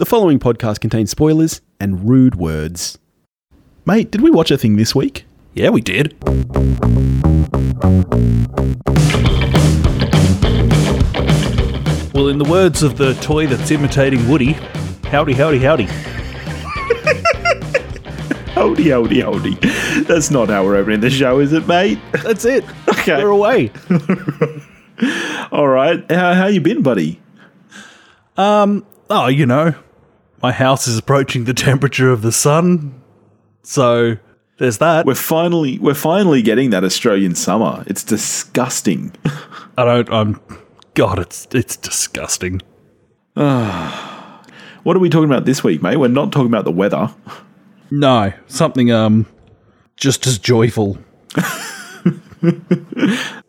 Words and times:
The 0.00 0.06
following 0.06 0.38
podcast 0.38 0.80
contains 0.80 1.10
spoilers 1.10 1.60
and 1.78 2.08
rude 2.08 2.34
words. 2.34 2.98
Mate, 3.84 4.10
did 4.10 4.22
we 4.22 4.30
watch 4.30 4.50
a 4.50 4.56
thing 4.56 4.76
this 4.76 4.94
week? 4.94 5.26
Yeah, 5.52 5.68
we 5.68 5.82
did. 5.82 6.16
Well, 12.14 12.28
in 12.28 12.38
the 12.38 12.46
words 12.48 12.82
of 12.82 12.96
the 12.96 13.12
toy 13.20 13.46
that's 13.46 13.70
imitating 13.70 14.26
Woody, 14.26 14.52
howdy, 15.04 15.34
howdy, 15.34 15.58
howdy. 15.58 15.84
Howdy, 18.54 18.88
howdy, 18.88 19.20
howdy. 19.20 19.54
That's 20.04 20.30
not 20.30 20.48
how 20.48 20.64
we're 20.64 20.76
opening 20.76 21.00
the 21.00 21.10
show, 21.10 21.40
is 21.40 21.52
it, 21.52 21.68
mate? 21.68 21.98
That's 22.12 22.46
it. 22.46 22.64
Okay. 22.88 23.22
We're 23.22 23.28
away. 23.28 23.70
All 25.52 25.68
right. 25.68 26.10
How, 26.10 26.32
how 26.32 26.46
you 26.46 26.62
been, 26.62 26.80
buddy? 26.82 27.20
Um, 28.38 28.86
oh, 29.10 29.28
you 29.28 29.46
know, 29.46 29.74
my 30.42 30.52
house 30.52 30.88
is 30.88 30.98
approaching 30.98 31.44
the 31.44 31.54
temperature 31.54 32.10
of 32.10 32.22
the 32.22 32.32
sun, 32.32 33.00
so 33.62 34.16
there's 34.58 34.78
that. 34.78 35.06
We're 35.06 35.14
finally 35.14 35.78
we're 35.78 35.94
finally 35.94 36.42
getting 36.42 36.70
that 36.70 36.84
Australian 36.84 37.34
summer. 37.34 37.84
It's 37.86 38.04
disgusting. 38.04 39.12
I 39.78 39.84
don't. 39.84 40.12
I'm. 40.12 40.40
God, 40.94 41.18
it's 41.18 41.46
it's 41.52 41.76
disgusting. 41.76 42.60
What 44.82 44.96
are 44.96 45.00
we 45.00 45.10
talking 45.10 45.28
about 45.28 45.44
this 45.44 45.62
week, 45.62 45.82
mate? 45.82 45.98
We're 45.98 46.08
not 46.08 46.32
talking 46.32 46.46
about 46.46 46.64
the 46.64 46.70
weather. 46.70 47.10
No, 47.90 48.32
something 48.46 48.90
um, 48.90 49.26
just 49.96 50.26
as 50.26 50.38
joyful. 50.38 50.96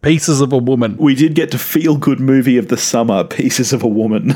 Pieces 0.01 0.41
of 0.41 0.51
a 0.51 0.57
woman. 0.57 0.97
We 0.97 1.15
did 1.15 1.33
get 1.33 1.49
to 1.51 1.57
feel 1.57 1.95
good 1.95 2.19
movie 2.19 2.57
of 2.57 2.67
the 2.67 2.75
summer, 2.75 3.23
Pieces 3.23 3.71
of 3.71 3.81
a 3.81 3.87
Woman. 3.87 4.33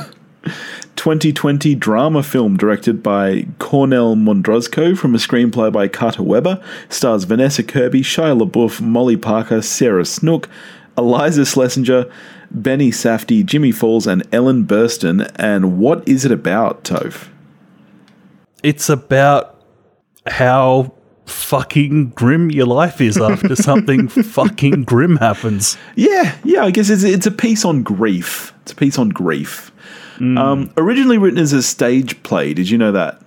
2020 1.05 1.75
drama 1.75 2.23
film 2.23 2.57
directed 2.57 3.03
by 3.03 3.43
Kornél 3.59 4.15
Mundruczó 4.15 4.97
from 4.97 5.13
a 5.13 5.19
screenplay 5.19 5.71
by 5.71 5.87
Kata 5.87 6.23
Wéber, 6.23 6.59
stars 6.89 7.25
Vanessa 7.25 7.61
Kirby, 7.61 8.01
Shia 8.01 8.35
LaBeouf, 8.35 8.81
Molly 8.81 9.15
Parker, 9.15 9.61
Sarah 9.61 10.03
Snook, 10.03 10.49
Iliza 10.97 11.45
Shlesinger, 11.45 12.11
Benny 12.49 12.89
Safdie, 12.89 13.45
Jimmie 13.45 13.71
Fails, 13.71 14.07
and 14.07 14.27
Ellen 14.31 14.65
Burstyn. 14.65 15.31
And 15.35 15.77
what 15.77 16.09
is 16.09 16.25
it 16.25 16.31
about, 16.31 16.83
Toph? 16.83 17.27
It's 18.63 18.89
about 18.89 19.63
how 20.25 20.91
fucking 21.27 22.09
grim 22.15 22.49
your 22.49 22.65
life 22.65 22.99
is 22.99 23.19
after 23.19 23.55
something 23.55 24.07
fucking 24.07 24.85
grim 24.85 25.17
happens. 25.17 25.77
Yeah, 25.95 26.35
yeah, 26.43 26.63
I 26.63 26.71
guess 26.71 26.89
it's, 26.89 27.03
it's 27.03 27.27
a 27.27 27.31
piece 27.31 27.63
on 27.63 27.83
grief. 27.83 28.53
It's 28.63 28.71
a 28.71 28.75
piece 28.75 28.97
on 28.97 29.09
grief. 29.09 29.71
Um, 30.19 30.73
originally 30.77 31.17
written 31.17 31.39
as 31.39 31.53
a 31.53 31.61
stage 31.63 32.21
play. 32.23 32.53
Did 32.53 32.69
you 32.69 32.77
know 32.77 32.91
that? 32.91 33.21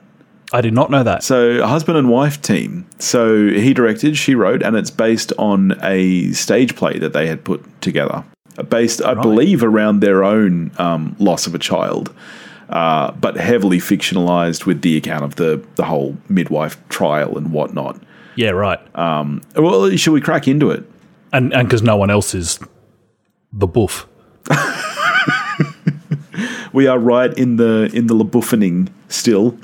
I 0.52 0.60
did 0.62 0.72
not 0.72 0.90
know 0.90 1.02
that. 1.02 1.22
So, 1.22 1.62
a 1.62 1.66
husband 1.66 1.98
and 1.98 2.08
wife 2.08 2.40
team. 2.40 2.86
So, 2.98 3.48
he 3.48 3.74
directed, 3.74 4.16
she 4.16 4.34
wrote, 4.34 4.62
and 4.62 4.76
it's 4.76 4.90
based 4.90 5.32
on 5.38 5.78
a 5.82 6.32
stage 6.32 6.74
play 6.74 6.98
that 6.98 7.12
they 7.12 7.26
had 7.26 7.44
put 7.44 7.62
together. 7.82 8.24
Uh, 8.56 8.62
Based, 8.62 9.02
I 9.02 9.14
believe, 9.14 9.62
around 9.62 10.00
their 10.00 10.24
own 10.24 10.70
um, 10.78 11.14
loss 11.18 11.46
of 11.46 11.54
a 11.54 11.58
child, 11.58 12.14
uh, 12.70 13.12
but 13.12 13.36
heavily 13.36 13.78
fictionalized 13.78 14.64
with 14.64 14.80
the 14.80 14.96
account 14.96 15.24
of 15.24 15.36
the, 15.36 15.62
the 15.74 15.84
whole 15.84 16.16
midwife 16.30 16.76
trial 16.88 17.36
and 17.36 17.52
whatnot. 17.52 18.00
Yeah, 18.36 18.50
right. 18.50 18.80
Well, 18.94 19.94
should 19.96 20.12
we 20.12 20.20
crack 20.20 20.48
into 20.48 20.70
it? 20.70 20.84
and 21.32 21.52
and 21.52 21.68
because 21.68 21.82
no 21.82 21.96
one 21.96 22.10
else 22.10 22.34
is 22.34 22.58
the 23.52 23.66
buff. 23.66 24.06
We 26.72 26.86
are 26.86 26.98
right 26.98 27.32
in 27.36 27.56
the 27.56 27.90
in 27.94 28.06
the 28.06 28.14
LaBoufening 28.14 28.88
still. 29.08 29.58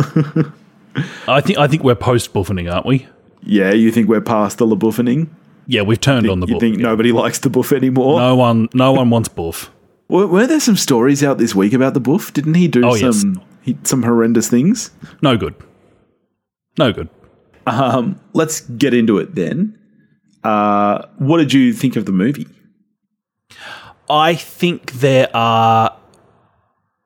I 1.28 1.40
think 1.40 1.58
I 1.58 1.66
think 1.66 1.82
we're 1.82 1.94
post 1.94 2.32
buffening, 2.32 2.68
aren't 2.68 2.86
we? 2.86 3.06
yeah, 3.46 3.72
you 3.72 3.90
think 3.92 4.08
we're 4.08 4.20
past 4.22 4.56
the 4.58 4.66
LaBoufening? 4.66 5.28
Yeah, 5.66 5.82
we've 5.82 6.00
turned 6.00 6.28
on 6.30 6.40
the 6.40 6.46
You 6.46 6.54
buff. 6.54 6.60
think 6.60 6.78
nobody 6.78 7.12
likes 7.12 7.38
the 7.40 7.50
buff 7.50 7.72
anymore? 7.72 8.18
No 8.20 8.36
one, 8.36 8.68
no 8.74 8.92
one 8.92 9.10
wants 9.10 9.28
buff. 9.28 9.70
Were, 10.08 10.26
were 10.26 10.46
there 10.46 10.60
some 10.60 10.76
stories 10.76 11.22
out 11.24 11.38
this 11.38 11.54
week 11.54 11.72
about 11.72 11.94
the 11.94 12.00
buff? 12.00 12.32
Didn't 12.32 12.54
he 12.54 12.68
do 12.68 12.84
Oh, 12.86 12.94
yes. 12.94 13.20
some 13.20 13.40
he, 13.62 13.76
some 13.82 14.02
horrendous 14.02 14.48
things? 14.48 14.90
No 15.22 15.36
good. 15.36 15.54
No 16.78 16.92
good. 16.92 17.08
Let's 18.34 18.60
get 18.60 18.92
into 18.94 19.18
it 19.18 19.34
then. 19.34 19.78
Uh, 20.42 21.06
what 21.18 21.38
did 21.38 21.52
you 21.52 21.72
think 21.72 21.96
of 21.96 22.04
the 22.04 22.12
movie? 22.12 22.46
I 24.10 24.34
think 24.34 24.92
there 24.92 25.28
are 25.34 25.96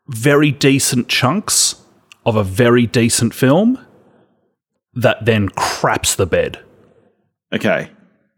very 0.09 0.51
decent 0.51 1.09
chunks 1.09 1.83
of 2.25 2.37
a 2.37 2.45
very 2.45 2.87
decent 2.87 3.35
film 3.35 3.85
that 4.95 5.25
then 5.25 5.49
craps 5.51 6.15
the 6.15 6.27
bed. 6.27 6.59
Okay, 7.53 7.91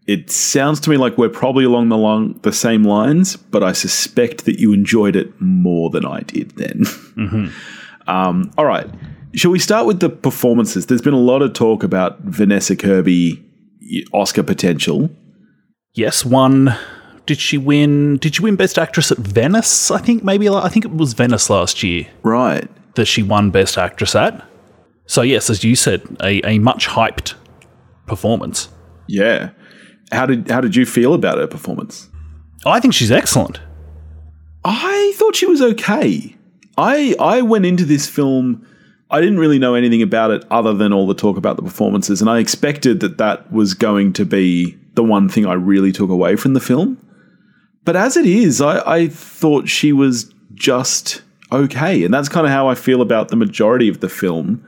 it 0.07 0.31
sounds 0.31 0.81
to 0.81 0.91
me 0.91 0.97
like 0.97 1.17
we're 1.17 1.29
probably 1.29 1.65
along 1.65 1.89
the 1.89 1.97
long 1.97 2.39
the 2.43 2.53
same 2.53 2.85
lines, 2.85 3.37
but 3.37 3.63
I 3.63 3.73
suspect 3.73 4.45
that 4.45 4.59
you 4.59 4.73
enjoyed 4.73 5.17
it 5.17 5.41
more 5.41 5.91
than 5.91 6.05
I 6.05 6.21
did. 6.21 6.51
Then, 6.57 6.85
um, 8.07 8.51
all 8.57 8.67
right. 8.67 8.89
Shall 9.33 9.53
we 9.53 9.61
start 9.61 9.87
with 9.87 10.01
the 10.01 10.11
performances? 10.11 10.87
There's 10.87 11.03
been 11.03 11.15
a 11.15 11.19
lot 11.19 11.43
of 11.43 11.53
talk 11.53 11.85
about 11.85 12.19
Vanessa 12.21 12.75
Kirby 12.75 13.41
Oscar 14.13 14.43
potential. 14.43 15.11
Yes, 15.95 16.25
one. 16.25 16.77
Did 17.31 17.39
she 17.39 17.59
win? 17.59 18.17
Did 18.17 18.35
she 18.35 18.43
win 18.43 18.57
Best 18.57 18.77
Actress 18.77 19.13
at 19.13 19.19
Venice? 19.19 19.93
I 19.93 19.99
think 19.99 20.25
maybe. 20.25 20.49
I 20.49 20.69
think 20.69 20.85
it 20.85 20.91
was 20.93 21.13
Venice 21.13 21.49
last 21.49 21.81
year 21.85 22.09
Right. 22.25 22.69
that 22.97 23.05
she 23.05 23.23
won 23.23 23.53
Best 23.53 23.79
Actress 23.79 24.17
at. 24.17 24.45
So 25.07 25.23
yes, 25.23 25.49
as 25.49 25.63
you 25.63 25.77
said, 25.77 26.03
a, 26.21 26.45
a 26.45 26.59
much 26.59 26.89
hyped 26.89 27.35
performance. 28.09 28.69
Yeah. 29.07 29.51
How 30.11 30.27
did 30.27 30.51
how 30.51 30.61
did 30.61 30.75
you 30.75 30.85
feel 30.85 31.15
about 31.15 31.39
her 31.39 31.47
performance? 31.47 32.09
I 32.67 32.81
think 32.81 32.95
she's 32.95 33.13
excellent. 33.13 33.61
I 34.65 35.13
thought 35.15 35.37
she 35.37 35.47
was 35.47 35.63
okay. 35.63 36.35
I 36.77 37.15
I 37.21 37.43
went 37.43 37.65
into 37.65 37.85
this 37.85 38.09
film 38.09 38.67
I 39.09 39.21
didn't 39.21 39.39
really 39.39 39.61
know 39.61 39.75
anything 39.75 40.03
about 40.03 40.33
it 40.33 40.45
other 40.51 40.75
than 40.75 40.93
all 40.93 41.07
the 41.07 41.15
talk 41.15 41.37
about 41.37 41.55
the 41.59 41.63
performances 41.63 42.21
and 42.21 42.29
I 42.29 42.41
expected 42.41 42.99
that 42.99 43.19
that 43.19 43.53
was 43.53 43.75
going 43.75 44.15
to 44.15 44.25
be 44.25 44.77
the 44.95 45.05
one 45.05 45.29
thing 45.29 45.47
I 45.47 45.53
really 45.53 45.93
took 45.93 46.11
away 46.11 46.35
from 46.35 46.55
the 46.55 46.61
film. 46.61 46.99
But 47.85 47.97
as 47.97 48.17
it 48.17 48.27
is, 48.27 48.61
I, 48.61 48.81
I 48.87 49.09
thought 49.09 49.69
she 49.69 49.93
was 49.93 50.33
just 50.55 51.23
okay. 51.51 52.05
And 52.05 52.13
that's 52.13 52.29
kind 52.29 52.47
of 52.47 52.53
how 52.53 52.69
I 52.69 52.75
feel 52.75 53.01
about 53.01 53.29
the 53.29 53.37
majority 53.37 53.89
of 53.89 54.01
the 54.01 54.09
film. 54.09 54.67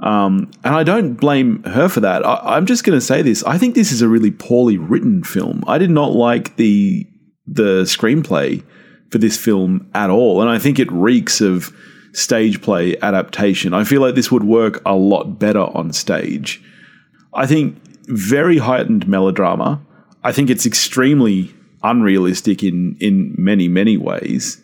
Um, 0.00 0.50
and 0.64 0.74
I 0.74 0.84
don't 0.84 1.14
blame 1.14 1.62
her 1.64 1.88
for 1.88 2.00
that. 2.00 2.24
I, 2.24 2.56
I'm 2.56 2.66
just 2.66 2.84
going 2.84 2.96
to 2.96 3.04
say 3.04 3.22
this. 3.22 3.42
I 3.44 3.58
think 3.58 3.74
this 3.74 3.92
is 3.92 4.00
a 4.00 4.08
really 4.08 4.30
poorly 4.30 4.78
written 4.78 5.24
film. 5.24 5.64
I 5.66 5.78
did 5.78 5.90
not 5.90 6.12
like 6.12 6.56
the 6.56 7.06
the 7.46 7.82
screenplay 7.84 8.62
for 9.10 9.18
this 9.18 9.36
film 9.36 9.90
at 9.94 10.10
all. 10.10 10.42
And 10.42 10.50
I 10.50 10.58
think 10.58 10.78
it 10.78 10.90
reeks 10.92 11.40
of 11.40 11.74
stage 12.12 12.60
play 12.60 12.96
adaptation. 13.00 13.72
I 13.72 13.84
feel 13.84 14.02
like 14.02 14.14
this 14.14 14.30
would 14.30 14.44
work 14.44 14.82
a 14.84 14.94
lot 14.94 15.38
better 15.38 15.62
on 15.62 15.92
stage. 15.92 16.62
I 17.34 17.46
think 17.46 17.80
very 18.06 18.58
heightened 18.58 19.08
melodrama. 19.08 19.80
I 20.24 20.32
think 20.32 20.50
it's 20.50 20.66
extremely 20.66 21.54
unrealistic 21.82 22.62
in 22.62 22.96
in 23.00 23.34
many 23.38 23.68
many 23.68 23.96
ways. 23.96 24.62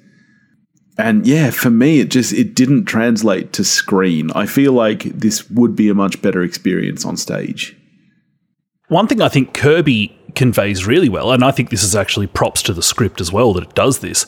And 0.96 1.26
yeah, 1.26 1.50
for 1.50 1.70
me 1.70 2.00
it 2.00 2.10
just 2.10 2.32
it 2.32 2.54
didn't 2.54 2.84
translate 2.86 3.52
to 3.54 3.64
screen. 3.64 4.30
I 4.32 4.46
feel 4.46 4.72
like 4.72 5.04
this 5.04 5.50
would 5.50 5.74
be 5.74 5.88
a 5.88 5.94
much 5.94 6.22
better 6.22 6.42
experience 6.42 7.04
on 7.04 7.16
stage. 7.16 7.76
One 8.88 9.06
thing 9.06 9.22
I 9.22 9.28
think 9.28 9.54
Kirby 9.54 10.16
conveys 10.34 10.86
really 10.86 11.08
well, 11.08 11.32
and 11.32 11.42
I 11.42 11.50
think 11.50 11.70
this 11.70 11.82
is 11.82 11.96
actually 11.96 12.26
props 12.26 12.62
to 12.62 12.72
the 12.72 12.82
script 12.82 13.20
as 13.20 13.32
well 13.32 13.52
that 13.54 13.64
it 13.64 13.74
does 13.74 14.00
this, 14.00 14.26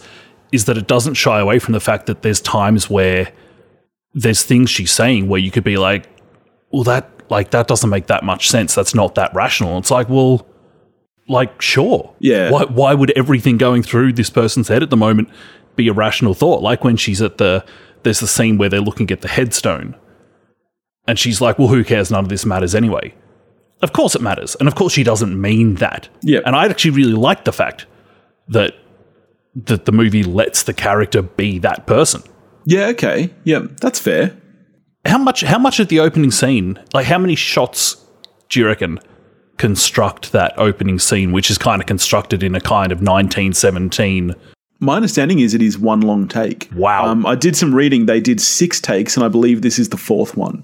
is 0.50 0.64
that 0.64 0.78
it 0.78 0.86
doesn't 0.86 1.14
shy 1.14 1.40
away 1.40 1.58
from 1.58 1.72
the 1.72 1.80
fact 1.80 2.06
that 2.06 2.22
there's 2.22 2.40
times 2.40 2.88
where 2.88 3.32
there's 4.14 4.42
things 4.42 4.70
she's 4.70 4.90
saying 4.90 5.28
where 5.28 5.40
you 5.40 5.50
could 5.50 5.64
be 5.64 5.76
like, 5.76 6.08
well, 6.72 6.84
that 6.84 7.10
like 7.30 7.50
that 7.50 7.66
doesn't 7.66 7.90
make 7.90 8.06
that 8.06 8.24
much 8.24 8.48
sense. 8.48 8.74
That's 8.74 8.94
not 8.94 9.14
that 9.16 9.34
rational. 9.34 9.78
It's 9.78 9.90
like, 9.90 10.08
well, 10.08 10.46
like 11.28 11.60
sure, 11.60 12.14
Yeah. 12.20 12.50
Why 12.50 12.64
why 12.64 12.94
would 12.94 13.10
everything 13.16 13.56
going 13.58 13.82
through 13.82 14.12
this 14.14 14.30
person's 14.30 14.68
head 14.68 14.82
at 14.82 14.90
the 14.90 14.96
moment 14.96 15.28
be 15.74 15.88
a 15.88 15.92
rational 15.92 16.34
thought? 16.34 16.62
Like 16.62 16.84
when 16.84 16.96
she's 16.96 17.20
at 17.22 17.38
the 17.38 17.64
there's 18.02 18.20
the 18.20 18.28
scene 18.28 18.56
where 18.58 18.68
they're 18.68 18.80
looking 18.80 19.10
at 19.10 19.20
the 19.22 19.28
headstone, 19.28 19.96
and 21.08 21.18
she's 21.18 21.40
like, 21.40 21.58
well, 21.58 21.68
who 21.68 21.82
cares? 21.84 22.10
None 22.10 22.24
of 22.24 22.28
this 22.28 22.46
matters 22.46 22.74
anyway. 22.74 23.14
Of 23.82 23.92
course 23.92 24.14
it 24.14 24.22
matters. 24.22 24.56
And 24.58 24.68
of 24.68 24.74
course 24.74 24.92
she 24.92 25.02
doesn't 25.02 25.38
mean 25.40 25.74
that. 25.76 26.08
Yeah. 26.22 26.40
And 26.46 26.54
I 26.56 26.66
actually 26.66 26.92
really 26.92 27.12
like 27.12 27.44
the 27.44 27.52
fact 27.52 27.86
that 28.48 28.74
that 29.54 29.86
the 29.86 29.92
movie 29.92 30.22
lets 30.22 30.62
the 30.62 30.74
character 30.74 31.22
be 31.22 31.58
that 31.60 31.86
person. 31.86 32.22
Yeah, 32.64 32.86
okay. 32.88 33.32
Yeah, 33.44 33.60
that's 33.80 33.98
fair. 33.98 34.36
How 35.04 35.18
much 35.18 35.42
how 35.42 35.58
much 35.58 35.80
of 35.80 35.88
the 35.88 36.00
opening 36.00 36.30
scene, 36.30 36.78
like 36.94 37.06
how 37.06 37.18
many 37.18 37.34
shots 37.34 37.96
do 38.48 38.60
you 38.60 38.66
reckon 38.66 38.98
construct 39.58 40.32
that 40.32 40.54
opening 40.58 40.98
scene, 40.98 41.32
which 41.32 41.50
is 41.50 41.58
kind 41.58 41.80
of 41.80 41.86
constructed 41.86 42.42
in 42.42 42.54
a 42.54 42.60
kind 42.60 42.92
of 42.92 42.98
1917 42.98 44.34
My 44.80 44.96
understanding 44.96 45.38
is 45.40 45.54
it 45.54 45.62
is 45.62 45.78
one 45.78 46.00
long 46.00 46.28
take. 46.28 46.68
Wow. 46.74 47.06
Um, 47.06 47.24
I 47.24 47.34
did 47.34 47.56
some 47.56 47.74
reading. 47.74 48.06
They 48.06 48.20
did 48.20 48.40
six 48.40 48.80
takes, 48.80 49.16
and 49.16 49.24
I 49.24 49.28
believe 49.28 49.62
this 49.62 49.78
is 49.78 49.88
the 49.88 49.96
fourth 49.96 50.36
one. 50.36 50.62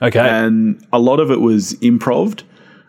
Okay. 0.00 0.18
And 0.18 0.84
a 0.92 0.98
lot 0.98 1.20
of 1.20 1.30
it 1.30 1.40
was 1.40 1.74
improved. 1.74 2.42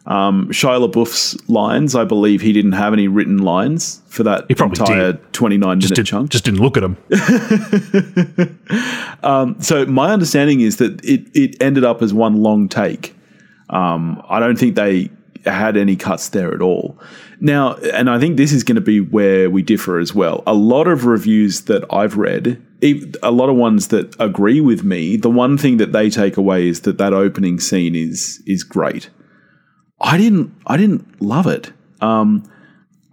Um, 0.06 0.50
Shia 0.50 0.86
LaBeouf's 0.86 1.48
lines, 1.48 1.96
I 1.96 2.04
believe 2.04 2.42
he 2.42 2.52
didn't 2.52 2.74
have 2.74 2.92
any 2.92 3.08
written 3.08 3.38
lines 3.38 4.02
for 4.08 4.24
that 4.24 4.46
entire 4.50 5.14
did. 5.14 5.34
29 5.34 5.78
minute 5.78 5.96
Did- 5.96 6.06
chunk. 6.06 6.32
just 6.32 6.44
didn't 6.44 6.60
look 6.60 6.76
at 6.76 6.84
him. 6.84 6.98
So 9.60 9.86
my 9.86 10.12
understanding 10.12 10.60
is 10.60 10.78
that 10.78 11.04
it, 11.06 11.26
it 11.34 11.62
ended 11.62 11.86
up 11.86 12.02
as 12.02 12.14
one 12.14 12.42
long 12.44 12.68
take. 12.68 13.16
Um, 13.70 14.22
I 14.28 14.40
don't 14.40 14.58
think 14.58 14.76
they 14.76 15.10
had 15.46 15.78
any 15.78 15.96
cuts 15.96 16.30
there 16.30 16.54
at 16.54 16.62
all. 16.62 17.00
Now, 17.40 17.76
and 17.76 18.10
I 18.10 18.20
think 18.20 18.38
this 18.38 18.52
is 18.54 18.64
going 18.64 18.76
to 18.76 18.82
be 18.82 19.02
where 19.02 19.50
we 19.50 19.62
differ 19.62 20.00
as 20.00 20.14
well. 20.14 20.44
A 20.48 20.54
lot 20.54 20.88
of 20.88 21.06
reviews 21.06 21.62
that 21.62 21.84
I've 21.92 22.18
read, 22.18 22.62
a 23.22 23.32
lot 23.32 23.50
of 23.50 23.56
ones 23.56 23.90
that 23.90 24.16
agree 24.20 24.62
with 24.62 24.84
me, 24.84 25.18
the 25.18 25.30
one 25.30 25.58
thing 25.58 25.78
that 25.78 25.92
they 25.92 26.10
take 26.10 26.38
away 26.38 26.68
is 26.68 26.82
that 26.82 26.98
that 26.98 27.14
opening 27.14 27.60
scene 27.60 27.96
is 27.96 28.42
is 28.46 28.64
great. 28.64 29.10
I 30.00 30.18
didn't 30.18 30.54
I 30.68 30.78
didn't 30.78 31.22
love 31.22 31.48
it. 31.48 31.72
Um, 32.02 32.50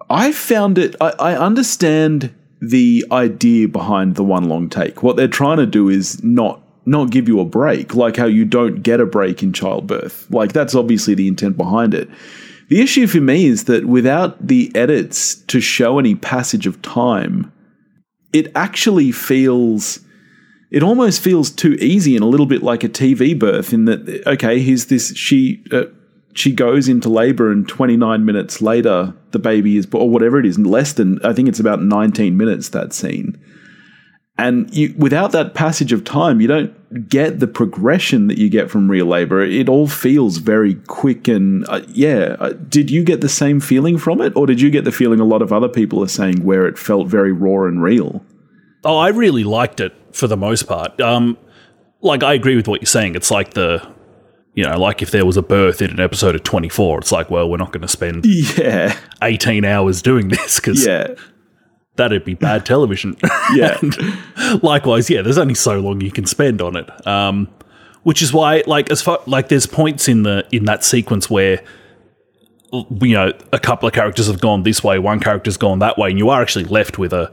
I 0.09 0.33
found 0.33 0.77
it. 0.79 0.97
I, 1.01 1.11
I 1.19 1.37
understand 1.37 2.35
the 2.61 3.05
idea 3.11 3.69
behind 3.69 4.17
the 4.17 4.25
one 4.25 4.49
long 4.49 4.69
take. 4.69 5.03
What 5.03 5.17
they're 5.17 5.29
trying 5.29 5.59
to 5.59 5.67
do 5.67 5.89
is 5.89 6.23
not 6.23 6.63
not 6.87 7.11
give 7.11 7.29
you 7.29 7.41
a 7.41 7.45
break, 7.45 7.95
like 7.95 8.17
how 8.17 8.27
you 8.27 8.45
don't 8.45 8.83
get 8.83 9.01
a 9.01 9.07
break 9.07 9.43
in 9.43 9.53
childbirth. 9.53 10.31
Like 10.31 10.53
that's 10.53 10.75
obviously 10.75 11.15
the 11.15 11.29
intent 11.29 11.57
behind 11.57 11.95
it. 11.95 12.09
The 12.69 12.81
issue 12.81 13.07
for 13.07 13.21
me 13.21 13.47
is 13.47 13.65
that 13.65 13.87
without 13.87 14.47
the 14.47 14.71
edits 14.75 15.35
to 15.35 15.61
show 15.61 15.99
any 15.99 16.15
passage 16.15 16.67
of 16.67 16.81
time, 16.83 17.53
it 18.33 18.53
actually 18.55 19.13
feels 19.13 20.01
it 20.71 20.85
almost 20.85 21.21
feels 21.21 21.51
too 21.51 21.73
easy 21.81 22.15
and 22.15 22.23
a 22.23 22.29
little 22.29 22.47
bit 22.47 22.63
like 22.63 22.85
a 22.85 22.89
TV 22.89 23.37
birth 23.37 23.73
in 23.73 23.87
that 23.87 24.23
okay, 24.27 24.61
here's 24.61 24.87
this 24.87 25.15
she 25.17 25.65
uh, 25.73 25.85
she 26.33 26.53
goes 26.53 26.89
into 26.89 27.09
labor 27.09 27.51
and 27.51 27.69
29 27.69 28.25
minutes 28.25 28.63
later 28.63 29.15
the 29.33 29.39
baby 29.41 29.77
is 29.77 29.89
or 29.93 30.09
whatever 30.09 30.39
it 30.39 30.47
is 30.47 30.59
less 30.59 30.93
than 30.93 31.19
I 31.25 31.33
think 31.33 31.49
it's 31.49 31.61
about 31.61 31.83
19 31.83 32.37
minutes 32.37 32.69
that 32.69 32.93
scene. 32.93 33.37
And 34.41 34.75
you, 34.75 34.95
without 34.97 35.33
that 35.33 35.53
passage 35.53 35.93
of 35.93 36.03
time, 36.03 36.41
you 36.41 36.47
don't 36.47 37.09
get 37.09 37.41
the 37.41 37.47
progression 37.47 38.27
that 38.29 38.39
you 38.39 38.49
get 38.49 38.71
from 38.71 38.91
real 38.91 39.05
labor. 39.05 39.43
It 39.43 39.69
all 39.69 39.87
feels 39.87 40.39
very 40.39 40.77
quick 40.87 41.29
and 41.29 41.69
uh, 41.69 41.83
yeah. 41.89 42.37
Uh, 42.41 42.55
did 42.55 42.91
you 42.91 43.05
get 43.05 43.21
the 43.21 43.29
same 43.29 43.61
feeling 43.61 43.99
from 43.99 44.23
it, 44.23 44.35
or 44.35 44.47
did 44.47 44.59
you 44.59 44.71
get 44.71 44.85
the 44.85 44.93
feeling 44.93 45.21
a 45.21 45.25
lot 45.25 45.43
of 45.43 45.53
other 45.53 45.69
people 45.69 46.03
are 46.03 46.09
saying 46.09 46.43
where 46.43 46.67
it 46.67 46.79
felt 46.79 47.07
very 47.07 47.33
raw 47.33 47.65
and 47.67 47.83
real? 47.83 48.25
Oh, 48.83 48.97
I 48.97 49.09
really 49.09 49.45
liked 49.45 49.79
it 49.79 49.95
for 50.13 50.27
the 50.27 50.39
most 50.39 50.63
part. 50.63 50.99
Um, 51.03 51.37
like 52.01 52.23
I 52.23 52.33
agree 52.33 52.57
with 52.57 52.67
what 52.67 52.81
you're 52.81 52.87
saying. 52.87 53.17
It's 53.17 53.31
like 53.31 53.53
the, 53.53 53.87
you 54.55 54.65
know, 54.65 54.79
like 54.79 55.03
if 55.03 55.11
there 55.11 55.27
was 55.27 55.37
a 55.37 55.43
birth 55.43 55.83
in 55.83 55.91
an 55.91 56.01
episode 56.01 56.35
of 56.35 56.45
24, 56.45 57.01
it's 57.01 57.13
like, 57.13 57.31
well, 57.31 57.51
we're 57.51 57.59
not 57.59 57.73
going 57.73 57.83
to 57.83 57.89
spend 57.89 58.25
Yeah, 58.57 58.99
18 59.23 59.67
hours 59.67 60.01
doing 60.01 60.29
this 60.29 60.57
because 60.59 60.87
yeah, 60.87 61.09
that'd 61.97 62.25
be 62.25 62.35
bad 62.35 62.65
television. 62.67 63.17
yeah. 63.55 63.79
And 63.81 64.63
likewise, 64.63 65.11
yeah, 65.11 65.23
there's 65.23 65.39
only 65.39 65.55
so 65.55 65.81
long 65.81 66.01
you 66.01 66.11
can 66.11 66.27
spend 66.27 66.61
on 66.63 66.77
it. 66.77 67.07
Um, 67.07 67.49
which 68.03 68.23
is 68.23 68.33
why, 68.33 68.63
like, 68.67 68.91
as 68.91 69.03
far 69.03 69.21
like, 69.27 69.49
there's 69.49 69.67
points 69.67 70.09
in 70.09 70.23
the 70.23 70.47
in 70.51 70.65
that 70.65 70.85
sequence 70.85 71.29
where 71.29 71.63
you 72.73 73.15
know 73.15 73.33
a 73.53 73.59
couple 73.59 73.87
of 73.89 73.93
characters 73.95 74.27
have 74.29 74.41
gone 74.41 74.63
this 74.63 74.83
way, 74.83 74.99
one 74.99 75.21
character's 75.21 75.57
gone 75.57 75.81
that 75.81 75.99
way, 75.99 76.11
and 76.11 76.19
you 76.19 76.31
are 76.31 76.41
actually 76.41 76.65
left 76.65 76.99
with 76.99 77.13
a 77.13 77.33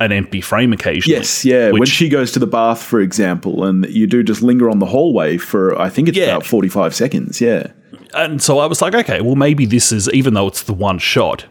an 0.00 0.12
empty 0.12 0.40
frame 0.40 0.72
occasionally. 0.72 1.18
Yes, 1.18 1.44
yeah. 1.44 1.70
when 1.70 1.84
she 1.84 2.08
goes 2.08 2.32
to 2.32 2.38
the 2.38 2.46
bath, 2.46 2.82
for 2.82 3.00
example, 3.00 3.64
and 3.64 3.84
you 3.90 4.06
do 4.06 4.22
just 4.22 4.40
linger 4.40 4.70
on 4.70 4.78
the 4.78 4.86
hallway 4.86 5.36
for 5.36 5.78
I 5.78 5.90
think 5.90 6.08
it's 6.08 6.16
Yeah. 6.16 6.24
about 6.30 6.46
forty-five 6.46 6.94
seconds. 6.94 7.40
Yeah, 7.40 7.68
and 8.14 8.42
so 8.42 8.58
I 8.58 8.66
was 8.66 8.80
like, 8.80 8.94
okay, 8.94 9.20
well, 9.20 9.36
maybe 9.36 9.66
this 9.66 9.92
is 9.92 10.08
even 10.12 10.34
though 10.34 10.46
it's 10.48 10.62
the 10.62 10.72
one 10.74 10.98
shot, 10.98 11.44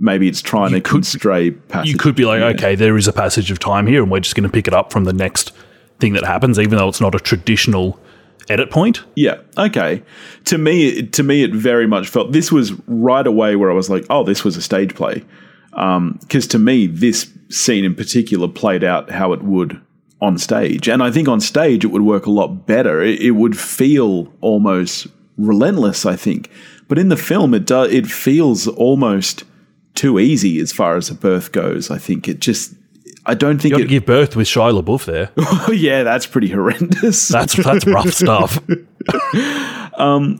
maybe 0.00 0.26
it's 0.28 0.40
trying 0.42 0.72
to 0.72 0.80
constray 0.80 1.50
passage. 1.52 1.92
you 1.92 1.98
could 1.98 2.16
be 2.16 2.24
like, 2.24 2.40
okay, 2.56 2.74
there 2.74 2.96
is 2.96 3.06
a 3.06 3.12
passage 3.12 3.50
of 3.50 3.58
time 3.58 3.86
here, 3.86 4.02
and 4.02 4.10
we're 4.10 4.20
just 4.20 4.34
going 4.34 4.48
to 4.48 4.52
pick 4.52 4.66
it 4.66 4.74
up 4.74 4.92
from 4.92 5.04
the 5.04 5.12
next 5.12 5.52
thing 5.98 6.14
that 6.14 6.24
happens, 6.24 6.58
even 6.58 6.78
though 6.78 6.88
it's 6.88 7.00
not 7.00 7.14
a 7.14 7.20
traditional 7.20 8.00
edit 8.48 8.70
point. 8.70 9.02
Yeah. 9.14 9.36
Okay. 9.58 10.02
To 10.46 10.58
me, 10.58 10.88
it- 10.88 11.12
to 11.12 11.22
me, 11.22 11.42
it 11.44 11.54
very 11.54 11.86
much 11.86 12.08
felt 12.08 12.32
this 12.32 12.50
was 12.50 12.72
right 12.88 13.26
away 13.26 13.54
where 13.54 13.70
I 13.70 13.74
was 13.74 13.88
like, 13.90 14.04
oh, 14.10 14.24
this 14.24 14.42
was 14.42 14.56
a 14.56 14.62
stage 14.62 14.94
play. 14.94 15.24
Um, 15.74 16.18
because 16.22 16.46
to 16.48 16.58
me, 16.58 16.86
this 16.88 17.30
scene 17.48 17.84
in 17.84 17.94
particular 17.94 18.48
played 18.48 18.82
out 18.82 19.10
how 19.10 19.32
it 19.32 19.42
would 19.42 19.80
on 20.22 20.36
stage, 20.36 20.88
and 20.88 21.02
I 21.02 21.10
think 21.10 21.28
on 21.28 21.40
stage 21.40 21.84
it 21.84 21.88
would 21.88 22.02
work 22.02 22.26
a 22.26 22.30
lot 22.30 22.66
better. 22.66 23.00
It, 23.02 23.20
it 23.20 23.30
would 23.32 23.56
feel 23.58 24.32
almost 24.40 25.06
relentless. 25.38 26.04
I 26.04 26.16
think, 26.16 26.50
but 26.88 26.98
in 26.98 27.08
the 27.08 27.16
film, 27.16 27.54
it 27.54 27.66
does. 27.66 27.92
It 27.92 28.06
feels 28.06 28.66
almost 28.66 29.44
too 29.94 30.18
easy 30.18 30.60
as 30.60 30.72
far 30.72 30.96
as 30.96 31.10
a 31.10 31.14
birth 31.14 31.52
goes. 31.52 31.90
I 31.90 31.98
think 31.98 32.28
it 32.28 32.40
just. 32.40 32.74
I 33.26 33.34
don't 33.34 33.60
think 33.60 33.72
You 33.72 33.76
got 33.76 33.80
it. 33.80 33.84
to 33.84 33.88
give 33.90 34.06
birth 34.06 34.34
with 34.34 34.46
Shia 34.46 34.80
LaBeouf 34.82 35.04
there. 35.04 35.30
oh 35.36 35.72
yeah, 35.72 36.02
that's 36.02 36.26
pretty 36.26 36.48
horrendous. 36.48 37.28
That's 37.28 37.54
that's 37.54 37.86
rough 37.86 38.12
stuff. 38.12 38.60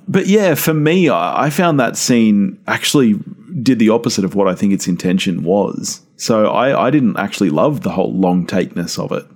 But 0.09 0.27
yeah, 0.27 0.55
for 0.55 0.73
me, 0.75 1.09
I 1.09 1.47
I 1.47 1.51
found 1.51 1.79
that 1.81 1.97
scene 1.97 2.59
actually 2.67 3.15
did 3.63 3.79
the 3.79 3.91
opposite 3.91 4.25
of 4.25 4.35
what 4.35 4.49
I 4.49 4.55
think 4.55 4.73
its 4.73 4.87
intention 4.89 5.43
was. 5.43 6.01
So 6.17 6.47
I, 6.47 6.87
I 6.87 6.91
didn't 6.91 7.17
actually 7.19 7.51
love 7.51 7.81
the 7.83 7.91
whole 7.91 8.13
long 8.15 8.47
takeness 8.47 8.99
of 8.99 9.13
it. 9.13 9.27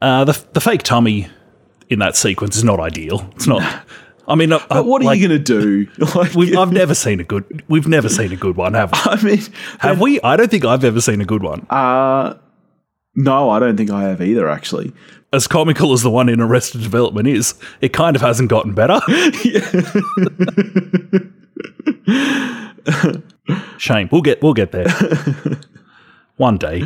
Uh, 0.00 0.24
the 0.24 0.42
the 0.52 0.60
fake 0.60 0.82
tummy 0.82 1.28
in 1.88 1.98
that 1.98 2.16
sequence 2.16 2.56
is 2.56 2.64
not 2.64 2.80
ideal. 2.80 3.28
It's 3.36 3.46
not. 3.46 3.62
I 4.32 4.34
mean, 4.34 4.50
uh, 4.50 4.60
But 4.68 4.86
what 4.86 5.02
are 5.02 5.04
like, 5.04 5.20
you 5.20 5.28
going 5.28 5.44
to 5.44 5.60
do? 5.60 5.90
Like, 6.14 6.34
We've, 6.34 6.56
I've 6.56 6.72
never 6.82 6.94
seen 6.94 7.20
a 7.20 7.24
good. 7.24 7.62
We've 7.68 7.86
never 7.86 8.08
seen 8.08 8.32
a 8.32 8.36
good 8.36 8.56
one, 8.56 8.72
have 8.74 8.90
we? 8.92 8.98
I 9.04 9.22
mean, 9.22 9.42
Have 9.80 10.00
we? 10.00 10.20
I 10.22 10.36
don't 10.36 10.50
think 10.50 10.64
I've 10.64 10.84
ever 10.84 11.00
seen 11.00 11.20
a 11.20 11.24
good 11.26 11.42
one. 11.42 11.66
uh, 11.70 12.38
no, 13.14 13.50
I 13.50 13.58
don't 13.60 13.76
think 13.76 13.90
I 13.90 14.04
have 14.04 14.22
either. 14.22 14.48
Actually, 14.48 14.90
As 15.34 15.46
comical 15.46 15.92
as 15.92 16.00
the 16.00 16.08
one 16.10 16.30
in 16.30 16.40
Arrested 16.40 16.80
Development 16.80 17.28
is, 17.28 17.54
it 17.82 17.92
kind 17.92 18.16
of 18.16 18.22
hasn't 18.22 18.48
gotten 18.48 18.72
better. 18.72 19.00
Shame. 23.78 24.08
We'll 24.10 24.22
get 24.22 24.42
we'll 24.42 24.54
get 24.54 24.72
there 24.72 24.88
one 26.36 26.56
day. 26.56 26.84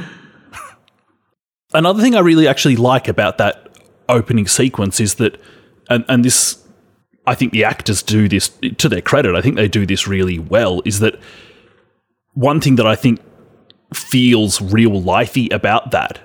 Another 1.73 2.03
thing 2.03 2.15
I 2.15 2.21
really 2.21 2.49
actually 2.49 2.77
like 2.77 3.07
about 3.09 3.39
that 3.39 3.69
opening 4.09 4.47
sequence 4.47 4.99
is 5.01 5.17
that, 5.17 5.39
and 5.91 6.05
and 6.09 6.25
this, 6.25 6.63
I 7.27 7.35
think 7.35 7.53
the 7.53 7.65
actors 7.65 8.03
do 8.03 8.29
this 8.29 8.51
to 8.79 8.89
their 8.89 9.01
credit. 9.01 9.35
I 9.35 9.41
think 9.41 9.57
they 9.57 9.69
do 9.69 9.87
this 9.87 10.07
really 10.07 10.39
well. 10.39 10.83
Is 10.85 11.01
that 11.01 11.19
one 12.35 12.61
thing 12.61 12.77
that 12.77 12.87
I 12.87 12.95
think 12.97 13.21
feels 13.95 14.61
real 14.61 15.01
lifey 15.03 15.53
about 15.53 15.91
that 15.93 16.19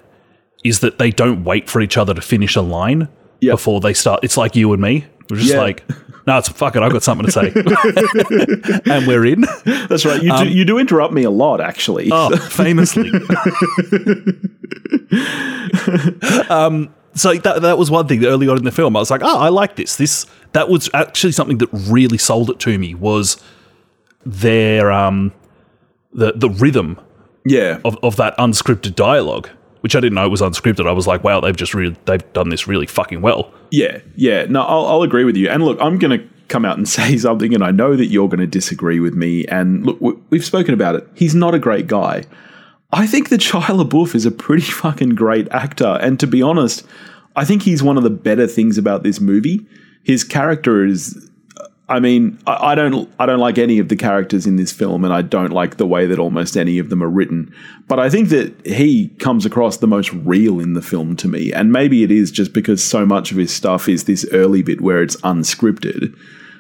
is 0.64 0.80
that 0.82 1.00
they 1.00 1.10
don't 1.12 1.44
wait 1.44 1.70
for 1.70 1.82
each 1.82 1.98
other 1.98 2.14
to 2.14 2.22
finish 2.22 2.56
a 2.56 2.62
line 2.62 3.08
Yep. 3.42 3.54
before 3.54 3.80
they 3.82 3.94
start. 3.94 4.24
It's 4.24 4.38
like 4.38 4.56
you 4.56 4.72
and 4.74 4.82
me. 4.82 5.06
We're 5.30 5.38
just 5.38 5.52
Yeah. 5.52 5.62
like, 5.62 5.84
no, 6.28 6.38
it's 6.38 6.50
fuck 6.50 6.76
it. 6.76 6.84
I've 6.84 6.92
got 6.92 7.02
something 7.02 7.26
to 7.26 7.32
say, 7.32 7.52
and 8.92 9.08
we're 9.08 9.26
in. 9.26 9.42
that's 9.90 10.06
right. 10.06 10.22
You 10.22 10.38
do, 10.38 10.48
you 10.48 10.66
do 10.66 10.78
interrupt 10.78 11.14
me 11.14 11.24
a 11.24 11.32
lot, 11.32 11.62
actually. 11.62 12.12
Um, 12.12 12.34
Oh, 12.34 12.38
famously. 12.38 13.10
um, 16.50 16.94
so 17.14 17.34
that 17.34 17.62
that 17.62 17.78
was 17.78 17.92
one 17.92 18.08
thing 18.08 18.24
early 18.26 18.48
on 18.48 18.58
in 18.58 18.64
the 18.64 18.72
film 18.72 18.96
I 18.96 19.00
was 19.00 19.12
like, 19.12 19.22
oh, 19.24 19.40
I 19.40 19.50
like 19.50 19.76
this. 19.76 19.96
This 19.98 20.26
that 20.54 20.70
was 20.70 20.90
actually 20.94 21.32
something 21.32 21.58
that 21.60 21.70
really 21.72 22.18
sold 22.18 22.50
it 22.50 22.60
to 22.60 22.78
me 22.78 22.94
was 22.96 23.42
their 24.26 24.92
um 24.92 25.32
the 26.14 26.34
the 26.36 26.50
rhythm 26.50 27.00
yeah, 27.46 27.80
of, 27.84 27.98
of 28.04 28.18
that 28.18 28.38
unscripted 28.38 28.96
dialogue, 28.96 29.50
which 29.80 29.96
I 29.96 30.00
didn't 30.00 30.14
know 30.16 30.30
was 30.30 30.42
unscripted. 30.42 30.88
I 30.88 30.92
was 30.92 31.08
like, 31.08 31.24
wow, 31.24 31.40
they've 31.40 31.56
just 31.56 31.74
really 31.74 31.96
they've 32.06 32.34
done 32.34 32.50
this 32.50 32.68
really 32.68 32.86
fucking 32.86 33.22
well. 33.22 33.52
Yeah, 33.72 34.00
yeah. 34.16 34.46
No, 34.46 34.62
I'll, 34.62 34.86
I'll 34.86 35.02
agree 35.02 35.24
with 35.24 35.36
you. 35.36 35.50
And 35.50 35.64
look, 35.64 35.80
I'm 35.82 35.98
going 35.98 36.20
to 36.20 36.28
come 36.50 36.66
out 36.66 36.78
and 36.78 36.88
say 36.98 37.18
something, 37.18 37.54
and 37.54 37.64
I 37.64 37.72
know 37.72 37.96
that 37.96 38.08
you're 38.08 38.28
going 38.28 38.40
to 38.42 38.48
disagree 38.48 39.00
with 39.00 39.14
me. 39.16 39.46
And 39.48 39.86
look, 39.86 40.00
we- 40.02 40.18
we've 40.30 40.46
spoken 40.46 40.74
about 40.74 40.96
it. 40.96 41.08
He's 41.16 41.34
not 41.34 41.56
a 41.56 41.60
great 41.60 41.88
guy. 41.88 42.26
I 42.92 43.08
think 43.08 43.30
that 43.30 43.40
Shia 43.42 43.84
LaBeouf 43.84 44.14
is 44.14 44.26
a 44.26 44.32
pretty 44.32 44.64
fucking 44.64 45.16
great 45.16 45.48
actor. 45.50 45.98
And 46.02 46.20
to 46.20 46.28
be 46.28 46.42
honest, 46.42 46.86
I 47.36 47.46
think 47.46 47.64
he's 47.64 47.82
one 47.82 47.98
of 47.98 48.04
the 48.04 48.10
better 48.10 48.46
things 48.46 48.78
about 48.78 49.04
this 49.04 49.20
movie. 49.20 49.66
His 50.04 50.24
character 50.24 50.86
is. 50.86 51.28
I 51.90 52.00
mean, 52.00 52.40
I, 52.48 52.74
don't, 52.74 53.14
I 53.20 53.26
don't 53.26 53.40
like 53.40 53.58
any 53.58 53.78
of 53.78 53.90
the 53.90 53.98
characters 53.98 54.48
in 54.48 54.56
this 54.56 54.72
film, 54.72 55.04
and 55.04 55.14
I 55.14 55.22
don't 55.22 55.52
like 55.52 55.76
the 55.76 55.86
way 55.86 56.06
that 56.06 56.20
almost 56.20 56.56
any 56.56 56.80
of 56.80 56.90
them 56.90 57.04
are 57.04 57.10
written. 57.10 57.54
But 57.90 58.00
I 58.00 58.10
think 58.10 58.30
that 58.30 58.66
he 58.66 59.10
comes 59.20 59.46
across 59.46 59.76
the 59.76 59.88
most 59.88 60.14
real 60.14 60.62
in 60.62 60.72
the 60.72 60.82
film 60.82 61.18
to 61.18 61.28
me, 61.28 61.52
and 61.52 61.74
maybe 61.74 62.04
it 62.04 62.10
is 62.10 62.32
just 62.32 62.54
because 62.54 62.82
so 62.82 63.06
much 63.06 63.32
of 63.32 63.38
his 63.38 63.52
stuff 63.52 63.90
is 63.90 64.06
this 64.06 64.26
early 64.32 64.64
bit 64.64 64.80
where 64.80 65.04
it's 65.04 65.18
unscripted. 65.18 66.16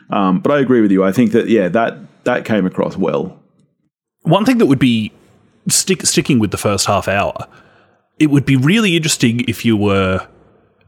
Um, 0.10 0.41
but 0.41 0.51
I 0.51 0.60
agree 0.60 0.81
with 0.81 0.91
you. 0.91 1.05
I 1.05 1.13
think 1.13 1.31
that 1.31 1.48
yeah, 1.48 1.69
that 1.69 1.98
that 2.25 2.43
came 2.43 2.65
across 2.65 2.98
well. 2.98 3.39
One 4.24 4.43
thing 4.43 4.57
that 4.57 4.65
would 4.65 4.79
be 4.79 5.13
stick, 5.69 6.05
sticking 6.05 6.39
with 6.39 6.51
the 6.51 6.57
first 6.57 6.86
half 6.86 7.07
hour, 7.07 7.48
it 8.19 8.27
would 8.27 8.45
be 8.45 8.55
really 8.55 8.95
interesting 8.95 9.41
if 9.48 9.65
you 9.65 9.77
were 9.77 10.27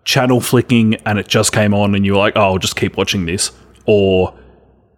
channel 0.03 0.41
flicking 0.41 0.95
and 1.05 1.19
it 1.19 1.27
just 1.27 1.51
came 1.51 1.74
on 1.74 1.95
and 1.95 2.05
you 2.05 2.13
were 2.13 2.19
like, 2.19 2.36
oh, 2.36 2.41
I'll 2.41 2.57
just 2.57 2.75
keep 2.75 2.98
watching 2.98 3.25
this. 3.25 3.51
Or 3.86 4.38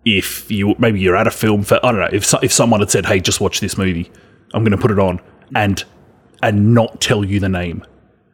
if 0.04 0.50
you 0.52 0.76
maybe 0.78 1.00
you're 1.00 1.16
at 1.16 1.28
a 1.28 1.32
film 1.32 1.64
for 1.64 1.84
I 1.84 1.92
don't 1.92 2.02
know 2.02 2.10
if 2.12 2.26
so, 2.26 2.40
if 2.42 2.52
someone 2.52 2.80
had 2.80 2.92
said, 2.92 3.06
hey, 3.06 3.20
just 3.20 3.42
watch 3.42 3.60
this 3.60 3.78
movie, 3.78 4.12
I'm 4.54 4.64
going 4.64 4.72
to 4.72 4.78
put 4.78 4.92
it 4.92 5.00
on 5.00 5.20
and 5.56 5.84
and 6.44 6.74
not 6.74 7.02
tell 7.02 7.26
you 7.26 7.40
the 7.40 7.50
name, 7.50 7.84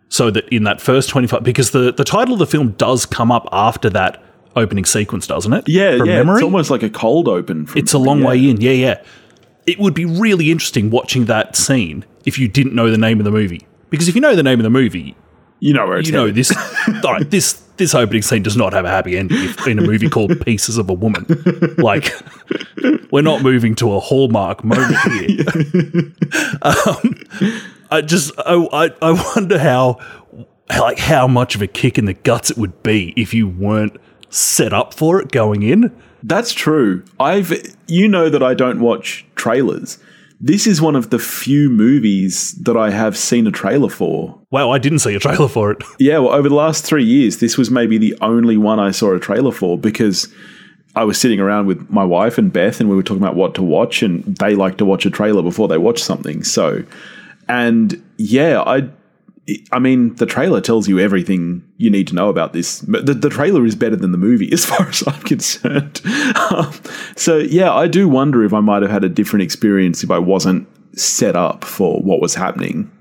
so 0.10 0.32
that 0.32 0.48
in 0.50 0.64
that 0.66 0.82
first 0.82 1.10
25 1.10 1.44
because 1.44 1.72
the 1.72 1.94
the 1.94 2.04
title 2.04 2.34
of 2.34 2.40
the 2.40 2.48
film 2.48 2.72
does 2.72 3.06
come 3.06 3.32
up 3.32 3.48
after 3.52 3.90
that 3.92 4.22
opening 4.56 4.86
sequence, 4.86 5.28
doesn't 5.28 5.54
it? 5.54 5.64
Yeah, 5.68 5.98
From 5.98 6.08
yeah. 6.08 6.18
memory? 6.18 6.36
It's 6.36 6.44
almost 6.44 6.70
like 6.70 6.84
a 6.84 6.90
cold 6.90 7.28
open. 7.28 7.66
From 7.66 7.80
It's 7.80 7.94
a 7.94 7.98
long 7.98 8.22
way 8.22 8.50
in. 8.50 8.60
Yeah, 8.60 8.72
yeah. 8.72 9.04
It 9.66 9.80
would 9.80 9.94
be 9.94 10.06
really 10.06 10.52
interesting 10.52 10.90
watching 10.90 11.26
that 11.26 11.56
scene 11.56 12.04
if 12.26 12.38
you 12.38 12.48
didn't 12.48 12.76
know 12.76 12.92
the 12.92 12.98
name 12.98 13.20
of 13.20 13.26
the 13.26 13.32
movie. 13.32 13.66
Because 13.90 14.08
if 14.08 14.16
you 14.16 14.22
know 14.22 14.36
the 14.36 14.44
name 14.44 14.60
of 14.60 14.64
the 14.64 14.70
movie, 14.70 15.16
You 15.62 15.74
know 15.74 15.86
where 15.86 16.00
it's 16.00 16.10
you 16.10 16.14
know 16.14 16.26
headed. 16.26 16.36
this. 16.36 16.52
all 17.06 17.14
right, 17.14 17.30
this 17.30 17.54
this 17.78 17.94
opening 17.94 18.24
scene 18.24 18.42
does 18.42 18.58
not 18.58 18.74
have 18.74 18.84
a 18.84 18.90
happy 18.90 19.16
ending 19.16 19.54
in 19.68 19.78
a 19.78 19.84
movie 19.84 20.10
called 20.10 20.40
Pieces 20.42 20.78
of 20.78 20.90
a 20.90 20.94
Woman. 20.94 21.26
Like, 21.78 22.14
we're 23.12 23.22
not 23.22 23.42
moving 23.44 23.76
to 23.76 23.94
a 23.94 24.00
hallmark 24.00 24.64
moment 24.64 24.98
here. 25.10 25.46
um, 26.62 27.16
I 27.90 28.02
just, 28.02 28.32
I, 28.40 28.54
I, 28.72 28.90
I 29.02 29.34
wonder 29.36 29.58
how, 29.58 30.00
like, 30.70 31.00
how 31.00 31.28
much 31.28 31.56
of 31.56 31.62
a 31.62 31.68
kick 31.68 31.98
in 31.98 32.06
the 32.06 32.14
guts 32.14 32.52
it 32.52 32.58
would 32.58 32.84
be 32.84 33.14
if 33.16 33.34
you 33.34 33.48
weren't 33.48 33.98
set 34.30 34.74
up 34.74 34.94
for 34.94 35.22
it 35.22 35.32
going 35.32 35.64
in. 35.64 35.96
That's 36.24 36.54
true. 36.54 37.04
I've 37.20 37.52
you 37.88 38.08
know 38.08 38.30
that 38.30 38.44
I 38.44 38.54
don't 38.54 38.80
watch 38.80 39.26
trailers. 39.36 39.98
This 40.44 40.66
is 40.66 40.82
one 40.82 40.96
of 40.96 41.12
the 41.12 41.20
few 41.20 41.70
movies 41.70 42.54
that 42.54 42.76
I 42.76 42.90
have 42.90 43.16
seen 43.16 43.46
a 43.46 43.52
trailer 43.52 43.90
for. 43.90 44.40
Wow, 44.50 44.72
I 44.72 44.80
didn't 44.80 45.00
see 45.00 45.14
a 45.14 45.20
trailer 45.20 45.48
for 45.48 45.70
it. 45.72 45.84
Yeah, 46.00 46.18
well, 46.18 46.34
over 46.34 46.50
the 46.50 46.56
last 46.56 46.84
three 46.84 47.04
years, 47.04 47.38
this 47.38 47.60
was 47.60 47.70
maybe 47.70 48.00
the 48.00 48.18
only 48.22 48.58
one 48.58 48.80
I 48.80 48.90
saw 48.90 49.14
a 49.14 49.20
trailer 49.20 49.52
for 49.52 49.78
because 49.78 50.34
I 50.96 51.04
was 51.04 51.20
sitting 51.20 51.40
around 51.40 51.68
with 51.68 51.88
my 51.92 52.04
wife 52.04 52.40
and 52.40 52.52
Beth, 52.52 52.80
and 52.80 52.90
we 52.90 52.96
were 52.96 53.04
talking 53.04 53.22
about 53.22 53.36
what 53.36 53.54
to 53.56 53.62
watch, 53.62 54.02
and 54.02 54.24
they 54.38 54.56
like 54.56 54.78
to 54.78 54.86
watch 54.86 55.06
a 55.06 55.12
trailer 55.12 55.44
before 55.44 55.68
they 55.68 55.78
watch 55.78 56.02
something. 56.02 56.44
So, 56.44 56.84
and 57.48 58.04
yeah, 58.18 58.64
I, 58.66 58.90
I 59.72 59.80
mean, 59.80 60.16
the 60.16 60.26
trailer 60.26 60.62
tells 60.62 60.88
you 60.88 61.00
everything 61.00 61.64
you 61.78 61.90
need 61.90 62.08
to 62.08 62.16
know 62.16 62.30
about 62.30 62.54
this. 62.54 62.80
The, 62.80 63.14
the 63.14 63.30
trailer 63.30 63.66
is 63.66 63.76
better 63.76 63.96
than 63.96 64.12
the 64.12 64.18
movie, 64.18 64.50
as 64.54 64.66
far 64.66 64.88
as 64.88 65.04
I'm 65.06 65.22
concerned. 65.22 66.02
Um, 66.52 66.72
so, 67.16 67.38
yeah, 67.38 67.74
I 67.74 67.88
do 67.88 68.08
wonder 68.08 68.44
if 68.44 68.54
I 68.54 68.60
might 68.60 68.82
have 68.82 68.92
had 68.92 69.04
a 69.04 69.10
different 69.10 69.44
experience 69.44 70.04
if 70.04 70.12
I 70.12 70.20
wasn't 70.20 70.68
set 70.98 71.36
up 71.36 71.64
for 71.64 72.02
what 72.02 72.22
was 72.22 72.36
happening. 72.36 72.92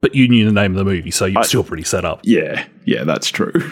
But 0.00 0.14
you 0.14 0.28
knew 0.28 0.44
the 0.44 0.52
name 0.52 0.72
of 0.72 0.78
the 0.78 0.84
movie, 0.84 1.10
so 1.10 1.26
you're 1.26 1.42
still 1.44 1.64
pretty 1.64 1.82
set 1.82 2.04
up. 2.04 2.20
Yeah, 2.22 2.66
yeah, 2.84 3.04
that's 3.04 3.28
true. 3.28 3.52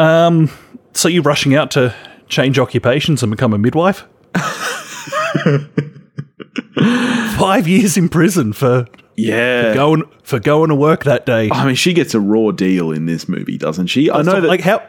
Um, 0.00 0.50
so 0.94 1.08
you're 1.08 1.22
rushing 1.22 1.54
out 1.54 1.70
to 1.72 1.94
change 2.28 2.58
occupations 2.58 3.22
and 3.22 3.30
become 3.30 3.52
a 3.52 3.58
midwife? 3.58 4.04
Five 7.38 7.68
years 7.68 7.98
in 7.98 8.08
prison 8.08 8.54
for 8.54 8.86
Yeah. 9.26 9.74
going 9.74 10.02
for 10.22 10.38
going 10.38 10.68
to 10.68 10.74
work 10.74 11.04
that 11.04 11.26
day. 11.26 11.50
I 11.50 11.64
mean, 11.64 11.74
she 11.74 11.92
gets 11.92 12.14
a 12.14 12.20
raw 12.20 12.50
deal 12.50 12.92
in 12.92 13.06
this 13.06 13.28
movie, 13.28 13.58
doesn't 13.58 13.88
she? 13.88 14.10
I 14.10 14.22
know 14.22 14.40
that. 14.40 14.48
like 14.48 14.60
how, 14.60 14.82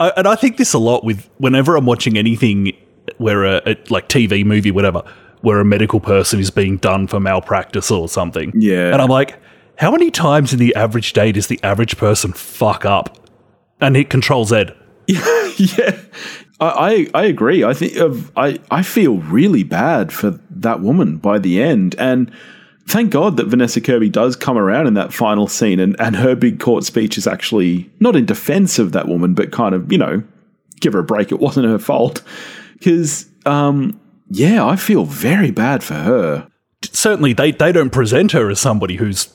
I, 0.00 0.10
and 0.16 0.26
I 0.26 0.34
think 0.34 0.56
this 0.56 0.72
a 0.74 0.78
lot 0.78 1.04
with 1.04 1.28
whenever 1.38 1.76
I'm 1.76 1.86
watching 1.86 2.16
anything 2.16 2.76
where 3.18 3.44
a, 3.44 3.62
a 3.66 3.76
like 3.90 4.08
TV 4.08 4.44
movie, 4.44 4.70
whatever, 4.70 5.02
where 5.40 5.60
a 5.60 5.64
medical 5.64 6.00
person 6.00 6.40
is 6.40 6.50
being 6.50 6.76
done 6.78 7.06
for 7.06 7.20
malpractice 7.20 7.90
or 7.90 8.08
something. 8.08 8.52
Yeah. 8.54 8.92
and 8.92 9.00
I'm 9.00 9.08
like, 9.08 9.38
how 9.76 9.90
many 9.92 10.10
times 10.10 10.52
in 10.52 10.58
the 10.58 10.74
average 10.74 11.12
day 11.12 11.32
does 11.32 11.46
the 11.46 11.60
average 11.62 11.96
person 11.96 12.32
fuck 12.32 12.84
up 12.84 13.16
and 13.80 13.94
hit 13.94 14.10
Control 14.10 14.44
Z? 14.44 14.66
yeah, 15.06 15.96
I, 16.60 17.06
I 17.14 17.22
I 17.22 17.24
agree. 17.24 17.64
I 17.64 17.72
think 17.72 17.96
of 17.96 18.30
I 18.36 18.58
I 18.70 18.82
feel 18.82 19.18
really 19.18 19.62
bad 19.62 20.12
for 20.12 20.38
that 20.50 20.80
woman 20.80 21.16
by 21.16 21.38
the 21.38 21.62
end, 21.62 21.94
and 21.98 22.30
thank 22.88 23.10
God 23.10 23.36
that 23.36 23.46
Vanessa 23.46 23.80
Kirby 23.80 24.08
does 24.08 24.34
come 24.36 24.58
around 24.58 24.86
in 24.86 24.94
that 24.94 25.12
final 25.12 25.46
scene, 25.46 25.78
and 25.80 25.94
and 26.00 26.16
her 26.16 26.34
big 26.34 26.58
court 26.60 26.84
speech 26.84 27.16
is 27.18 27.26
actually 27.26 27.90
not 28.00 28.16
in 28.16 28.24
defense 28.26 28.78
of 28.78 28.92
that 28.92 29.06
woman, 29.08 29.34
but 29.34 29.52
kind 29.52 29.74
of 29.74 29.90
you 29.92 29.98
know 29.98 30.22
give 30.80 30.92
her 30.94 30.98
a 31.00 31.04
break. 31.04 31.30
It 31.32 31.40
wasn't 31.40 31.66
her 31.66 31.78
fault 31.78 32.22
because 32.74 33.26
um 33.46 33.98
yeah, 34.30 34.64
I 34.66 34.76
feel 34.76 35.04
very 35.04 35.50
bad 35.50 35.82
for 35.82 35.94
her. 35.94 36.48
certainly 36.84 37.32
they, 37.32 37.50
they 37.50 37.72
don't 37.72 37.90
present 37.90 38.32
her 38.32 38.50
as 38.50 38.60
somebody 38.60 38.96
who's 38.96 39.28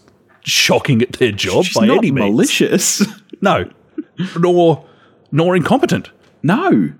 shocking 0.43 1.01
at 1.01 1.13
their 1.13 1.31
job 1.31 1.65
She's 1.65 1.75
by 1.75 1.85
not 1.87 1.97
any 1.97 2.11
means. 2.11 2.29
malicious. 2.31 3.03
No, 3.41 3.69
nor 4.39 4.85
nor 5.31 5.55
incompetent. 5.55 6.11
no, 6.43 6.93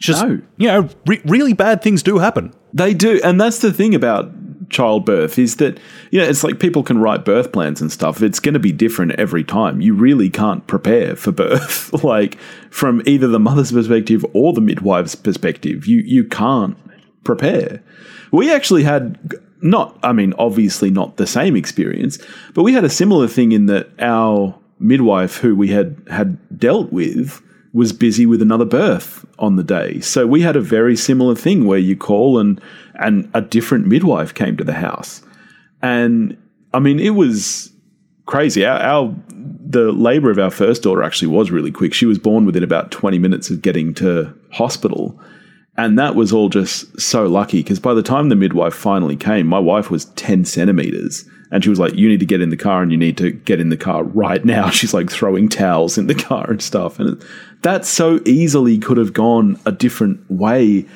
Just 0.00 0.24
No. 0.24 0.40
you 0.58 0.68
know, 0.68 0.88
re- 1.06 1.20
really 1.24 1.54
bad 1.54 1.82
things 1.82 2.02
do 2.04 2.18
happen. 2.18 2.52
They 2.72 2.94
do, 2.94 3.20
and 3.24 3.40
that's 3.40 3.58
the 3.58 3.72
thing 3.72 3.94
about 3.96 4.30
childbirth 4.70 5.38
is 5.38 5.56
that 5.56 5.78
you 6.10 6.20
know 6.20 6.26
it's 6.26 6.44
like 6.44 6.60
people 6.60 6.82
can 6.82 6.98
write 6.98 7.24
birth 7.24 7.52
plans 7.52 7.80
and 7.80 7.90
stuff. 7.90 8.22
It's 8.22 8.40
going 8.40 8.54
to 8.54 8.60
be 8.60 8.72
different 8.72 9.12
every 9.12 9.44
time. 9.44 9.80
You 9.80 9.94
really 9.94 10.30
can't 10.30 10.66
prepare 10.66 11.16
for 11.16 11.32
birth, 11.32 11.92
like 12.04 12.38
from 12.70 13.02
either 13.06 13.28
the 13.28 13.40
mother's 13.40 13.72
perspective 13.72 14.24
or 14.32 14.52
the 14.52 14.60
midwife's 14.60 15.14
perspective. 15.14 15.86
You 15.86 15.98
you 15.98 16.24
can't 16.24 16.76
prepare. 17.24 17.82
We 18.30 18.52
actually 18.52 18.82
had 18.82 19.18
not, 19.60 19.98
I 20.02 20.12
mean, 20.12 20.34
obviously 20.38 20.90
not 20.90 21.16
the 21.16 21.26
same 21.26 21.56
experience, 21.56 22.18
but 22.54 22.62
we 22.62 22.72
had 22.72 22.84
a 22.84 22.90
similar 22.90 23.26
thing 23.26 23.52
in 23.52 23.66
that 23.66 23.88
our 23.98 24.58
midwife, 24.78 25.38
who 25.38 25.56
we 25.56 25.68
had 25.68 25.96
had 26.10 26.38
dealt 26.58 26.92
with, 26.92 27.42
was 27.72 27.92
busy 27.92 28.26
with 28.26 28.40
another 28.40 28.64
birth 28.64 29.26
on 29.38 29.56
the 29.56 29.64
day. 29.64 30.00
So 30.00 30.26
we 30.26 30.40
had 30.42 30.56
a 30.56 30.60
very 30.60 30.96
similar 30.96 31.34
thing 31.34 31.66
where 31.66 31.78
you 31.78 31.96
call 31.96 32.38
and 32.38 32.60
and 32.98 33.30
a 33.34 33.40
different 33.40 33.86
midwife 33.86 34.34
came 34.34 34.56
to 34.56 34.64
the 34.64 34.74
house. 34.74 35.22
And 35.82 36.36
I 36.74 36.78
mean 36.78 36.98
it 36.98 37.10
was 37.10 37.72
crazy. 38.26 38.64
Our, 38.64 38.78
our 38.78 39.14
the 39.70 39.92
labor 39.92 40.30
of 40.30 40.38
our 40.38 40.50
first 40.50 40.82
daughter 40.82 41.02
actually 41.02 41.28
was 41.28 41.50
really 41.50 41.70
quick. 41.70 41.92
She 41.92 42.06
was 42.06 42.18
born 42.18 42.46
within 42.46 42.62
about 42.62 42.90
20 42.90 43.18
minutes 43.18 43.50
of 43.50 43.60
getting 43.60 43.92
to 43.94 44.34
hospital. 44.50 45.20
And 45.76 45.98
that 45.98 46.14
was 46.14 46.32
all 46.32 46.48
just 46.48 46.98
so 47.00 47.26
lucky 47.26 47.62
because 47.62 47.78
by 47.78 47.94
the 47.94 48.02
time 48.02 48.30
the 48.30 48.36
midwife 48.36 48.74
finally 48.74 49.14
came, 49.14 49.46
my 49.46 49.58
wife 49.58 49.90
was 49.90 50.06
10 50.06 50.44
centimeters. 50.44 51.24
And 51.50 51.62
she 51.62 51.70
was 51.70 51.78
like, 51.78 51.94
You 51.94 52.08
need 52.08 52.20
to 52.20 52.26
get 52.26 52.40
in 52.40 52.50
the 52.50 52.56
car 52.56 52.82
and 52.82 52.90
you 52.90 52.98
need 52.98 53.16
to 53.18 53.30
get 53.30 53.60
in 53.60 53.68
the 53.68 53.76
car 53.76 54.02
right 54.02 54.44
now. 54.44 54.70
She's 54.70 54.94
like 54.94 55.10
throwing 55.10 55.48
towels 55.48 55.96
in 55.96 56.06
the 56.06 56.14
car 56.14 56.50
and 56.50 56.62
stuff. 56.62 56.98
And 56.98 57.22
that 57.62 57.84
so 57.84 58.20
easily 58.24 58.78
could 58.78 58.96
have 58.96 59.12
gone 59.12 59.58
a 59.66 59.72
different 59.72 60.28
way. 60.30 60.86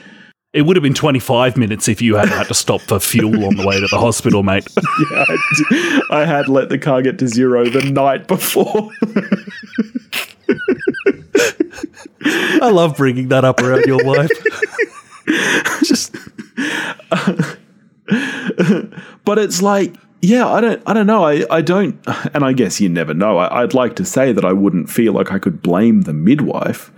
It 0.52 0.62
would 0.62 0.76
have 0.76 0.82
been 0.82 0.92
25 0.92 1.56
minutes 1.56 1.88
if 1.88 2.02
you 2.02 2.16
hadn't 2.16 2.37
had 2.37 2.49
to 2.49 2.54
stop 2.54 2.82
for 2.82 3.00
fuel 3.00 3.47
on 3.47 3.56
the 3.56 3.66
way 3.66 3.80
to 3.80 3.87
the 3.90 3.99
hospital, 3.99 4.42
mate. 4.42 4.68
yeah, 5.11 5.25
I, 5.26 5.37
d- 5.56 6.02
I 6.11 6.25
had 6.26 6.49
let 6.49 6.68
the 6.68 6.78
car 6.78 7.00
get 7.00 7.18
to 7.21 7.28
zero 7.28 7.64
the 7.71 7.90
night 7.90 8.28
before. 8.28 8.90
I 12.61 12.71
love 12.71 12.97
bringing 12.99 13.28
that 13.28 13.44
up 13.44 13.61
around 13.61 13.87
your 13.87 14.04
wife. 14.04 14.30
just 15.85 16.14
but 19.25 19.38
it's 19.38 19.62
like 19.62 19.94
yeah 20.21 20.47
i 20.47 20.61
don't 20.61 20.82
i 20.87 20.92
don't 20.92 21.06
know 21.06 21.25
i 21.25 21.44
i 21.50 21.61
don't 21.61 21.99
and 22.35 22.44
i 22.44 22.52
guess 22.52 22.80
you 22.80 22.88
never 22.88 23.14
know 23.14 23.38
I, 23.38 23.62
i'd 23.62 23.75
like 23.75 23.97
to 23.97 24.04
say 24.04 24.32
that 24.32 24.44
i 24.44 24.52
wouldn't 24.52 24.90
feel 24.90 25.12
like 25.12 25.32
i 25.32 25.38
could 25.38 25.62
blame 25.62 26.02
the 26.02 26.12
midwife 26.12 26.90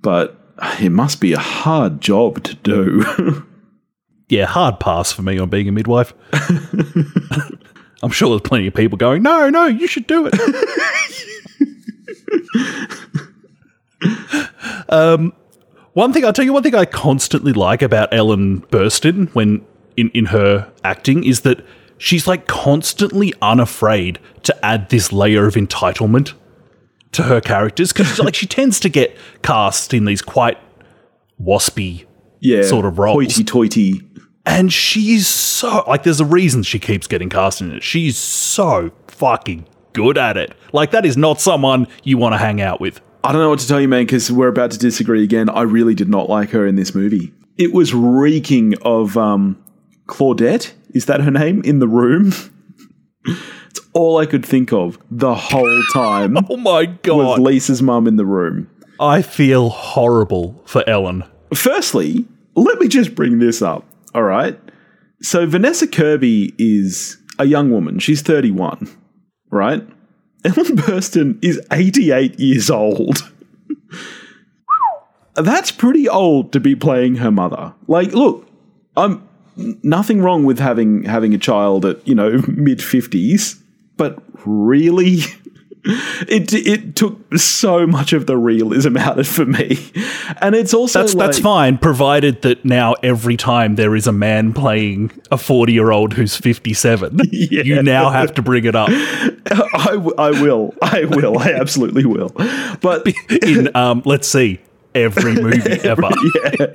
but 0.00 0.41
it 0.80 0.90
must 0.90 1.20
be 1.20 1.32
a 1.32 1.38
hard 1.38 2.00
job 2.00 2.42
to 2.44 2.54
do 2.54 3.44
Yeah, 4.32 4.46
hard 4.46 4.80
pass 4.80 5.12
for 5.12 5.20
me 5.20 5.38
on 5.38 5.50
being 5.50 5.68
a 5.68 5.72
midwife. 5.72 6.14
I'm 8.02 8.10
sure 8.10 8.30
there's 8.30 8.40
plenty 8.40 8.66
of 8.66 8.72
people 8.72 8.96
going, 8.96 9.22
no, 9.22 9.50
no, 9.50 9.66
you 9.66 9.86
should 9.86 10.06
do 10.06 10.26
it. 10.32 10.32
um, 14.88 15.34
one 15.92 16.14
thing 16.14 16.24
I'll 16.24 16.32
tell 16.32 16.46
you, 16.46 16.54
one 16.54 16.62
thing 16.62 16.74
I 16.74 16.86
constantly 16.86 17.52
like 17.52 17.82
about 17.82 18.08
Ellen 18.14 18.62
Burstyn 18.70 19.28
when 19.34 19.66
in, 19.98 20.08
in 20.14 20.24
her 20.24 20.72
acting 20.82 21.24
is 21.24 21.42
that 21.42 21.62
she's 21.98 22.26
like 22.26 22.46
constantly 22.46 23.34
unafraid 23.42 24.18
to 24.44 24.64
add 24.64 24.88
this 24.88 25.12
layer 25.12 25.46
of 25.46 25.56
entitlement 25.56 26.32
to 27.12 27.22
her 27.24 27.40
characters 27.40 27.92
because 27.92 28.18
like 28.18 28.34
she 28.34 28.46
tends 28.46 28.80
to 28.80 28.88
get 28.88 29.16
cast 29.42 29.92
in 29.94 30.04
these 30.04 30.22
quite 30.22 30.58
waspy 31.40 32.06
yeah 32.40 32.62
Sort 32.62 32.84
of 32.84 32.98
roles. 32.98 33.14
hoity-toity 33.14 34.00
and 34.44 34.72
she's 34.72 35.26
so 35.28 35.84
like 35.86 36.02
there's 36.02 36.20
a 36.20 36.24
reason 36.24 36.62
she 36.62 36.78
keeps 36.78 37.06
getting 37.06 37.28
cast 37.28 37.60
in 37.60 37.70
it. 37.72 37.82
She's 37.82 38.18
so 38.18 38.90
fucking 39.06 39.66
good 39.92 40.18
at 40.18 40.36
it. 40.36 40.52
Like 40.72 40.90
that 40.90 41.06
is 41.06 41.16
not 41.16 41.40
someone 41.40 41.86
you 42.02 42.18
want 42.18 42.32
to 42.32 42.38
hang 42.38 42.60
out 42.60 42.80
with. 42.80 43.00
I 43.22 43.30
don't 43.30 43.40
know 43.40 43.50
what 43.50 43.60
to 43.60 43.68
tell 43.68 43.80
you, 43.80 43.86
man, 43.86 44.04
because 44.04 44.32
we're 44.32 44.48
about 44.48 44.72
to 44.72 44.78
disagree 44.78 45.22
again. 45.22 45.48
I 45.48 45.62
really 45.62 45.94
did 45.94 46.08
not 46.08 46.28
like 46.28 46.50
her 46.50 46.66
in 46.66 46.74
this 46.74 46.92
movie. 46.92 47.32
It 47.56 47.72
was 47.72 47.94
reeking 47.94 48.74
of 48.82 49.16
um, 49.16 49.62
Claudette, 50.06 50.72
is 50.92 51.06
that 51.06 51.20
her 51.20 51.30
name, 51.30 51.62
in 51.62 51.78
the 51.78 51.86
room. 51.86 52.32
all 53.94 54.18
I 54.18 54.26
could 54.26 54.44
think 54.44 54.72
of 54.72 54.98
the 55.10 55.34
whole 55.34 55.82
time 55.92 56.36
Oh 56.48 56.56
my 56.56 56.84
was 56.84 56.98
god. 57.02 57.38
Lisa's 57.40 57.82
mum 57.82 58.06
in 58.06 58.16
the 58.16 58.26
room. 58.26 58.68
I 59.00 59.22
feel 59.22 59.68
horrible 59.70 60.62
for 60.64 60.88
Ellen. 60.88 61.24
Firstly, 61.54 62.24
let 62.54 62.78
me 62.78 62.88
just 62.88 63.14
bring 63.14 63.38
this 63.38 63.62
up. 63.62 63.84
All 64.14 64.22
right. 64.22 64.58
So 65.20 65.46
Vanessa 65.46 65.86
Kirby 65.86 66.54
is 66.58 67.18
a 67.38 67.44
young 67.44 67.70
woman. 67.70 67.98
She's 67.98 68.22
31, 68.22 68.88
right? 69.50 69.86
Ellen 70.44 70.76
Burstyn 70.76 71.38
is 71.42 71.60
88 71.70 72.38
years 72.38 72.70
old. 72.70 73.32
That's 75.34 75.70
pretty 75.70 76.08
old 76.08 76.52
to 76.52 76.60
be 76.60 76.74
playing 76.74 77.16
her 77.16 77.30
mother. 77.30 77.74
Like, 77.86 78.12
look, 78.12 78.46
I'm 78.96 79.26
nothing 79.56 80.20
wrong 80.20 80.44
with 80.44 80.58
having 80.58 81.04
having 81.04 81.32
a 81.32 81.38
child 81.38 81.86
at, 81.86 82.06
you 82.06 82.14
know, 82.14 82.42
mid 82.48 82.78
50s, 82.80 83.61
but 83.96 84.22
really 84.46 85.18
it 85.84 86.52
it 86.52 86.94
took 86.94 87.36
so 87.36 87.86
much 87.86 88.12
of 88.12 88.26
the 88.26 88.36
realism 88.36 88.96
out 88.96 89.18
of 89.18 89.26
it 89.26 89.30
for 89.30 89.44
me. 89.44 89.78
And 90.40 90.54
it's 90.54 90.72
also 90.72 91.00
That's 91.00 91.14
that's 91.14 91.38
fine, 91.40 91.76
provided 91.78 92.42
that 92.42 92.64
now 92.64 92.94
every 93.02 93.36
time 93.36 93.74
there 93.74 93.96
is 93.96 94.06
a 94.06 94.12
man 94.12 94.52
playing 94.52 95.10
a 95.32 95.38
forty 95.38 95.72
year 95.72 95.90
old 95.90 96.12
who's 96.12 96.36
fifty 96.36 96.72
seven, 96.72 97.18
you 97.32 97.82
now 97.82 98.10
have 98.10 98.34
to 98.34 98.42
bring 98.42 98.64
it 98.64 98.76
up 98.76 98.90
I, 98.92 99.90
w- 99.92 100.14
I 100.16 100.30
will. 100.30 100.72
I 100.80 101.04
will. 101.04 101.38
I 101.38 101.52
absolutely 101.52 102.04
will. 102.04 102.30
But 102.80 103.06
in 103.42 103.74
um, 103.76 104.02
let's 104.04 104.28
see 104.28 104.60
every 104.94 105.34
movie 105.42 105.80
ever. 105.82 106.02
yeah. 106.34 106.66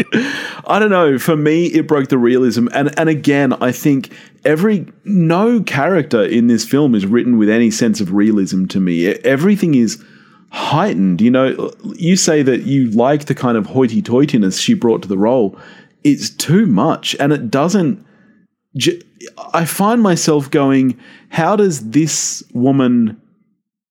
I 0.66 0.80
don't 0.80 0.90
know. 0.90 1.18
For 1.18 1.36
me, 1.36 1.68
it 1.68 1.88
broke 1.88 2.10
the 2.10 2.18
realism. 2.18 2.68
And 2.74 2.98
and 3.00 3.10
again, 3.10 3.54
I 3.54 3.72
think 3.72 4.12
every 4.46 4.86
no 5.04 5.62
character 5.62 6.24
in 6.24 6.48
this 6.48 6.66
film 6.66 6.96
is 6.96 7.06
written 7.06 7.38
with 7.38 7.50
any 7.50 7.72
sense 7.72 8.02
of 8.02 8.14
realism 8.14 8.66
to 8.68 8.80
me. 8.80 9.08
Everything 9.08 9.76
is 9.76 10.04
heightened. 10.52 11.22
You 11.22 11.32
know, 11.32 11.72
you 11.96 12.16
say 12.16 12.42
that 12.44 12.64
you 12.64 12.90
like 12.92 13.26
the 13.26 13.36
kind 13.36 13.58
of 13.58 13.66
hoity-toityness 13.66 14.62
she 14.62 14.74
brought 14.74 15.02
to 15.04 15.08
the 15.08 15.18
role. 15.18 15.58
It's 16.04 16.30
too 16.30 16.66
much, 16.66 17.16
and 17.20 17.34
it 17.34 17.52
doesn't. 17.52 18.06
I 19.54 19.66
find 19.66 20.02
myself 20.02 20.52
going, 20.52 20.98
how 21.30 21.56
does 21.56 21.90
this 21.90 22.44
woman 22.54 23.20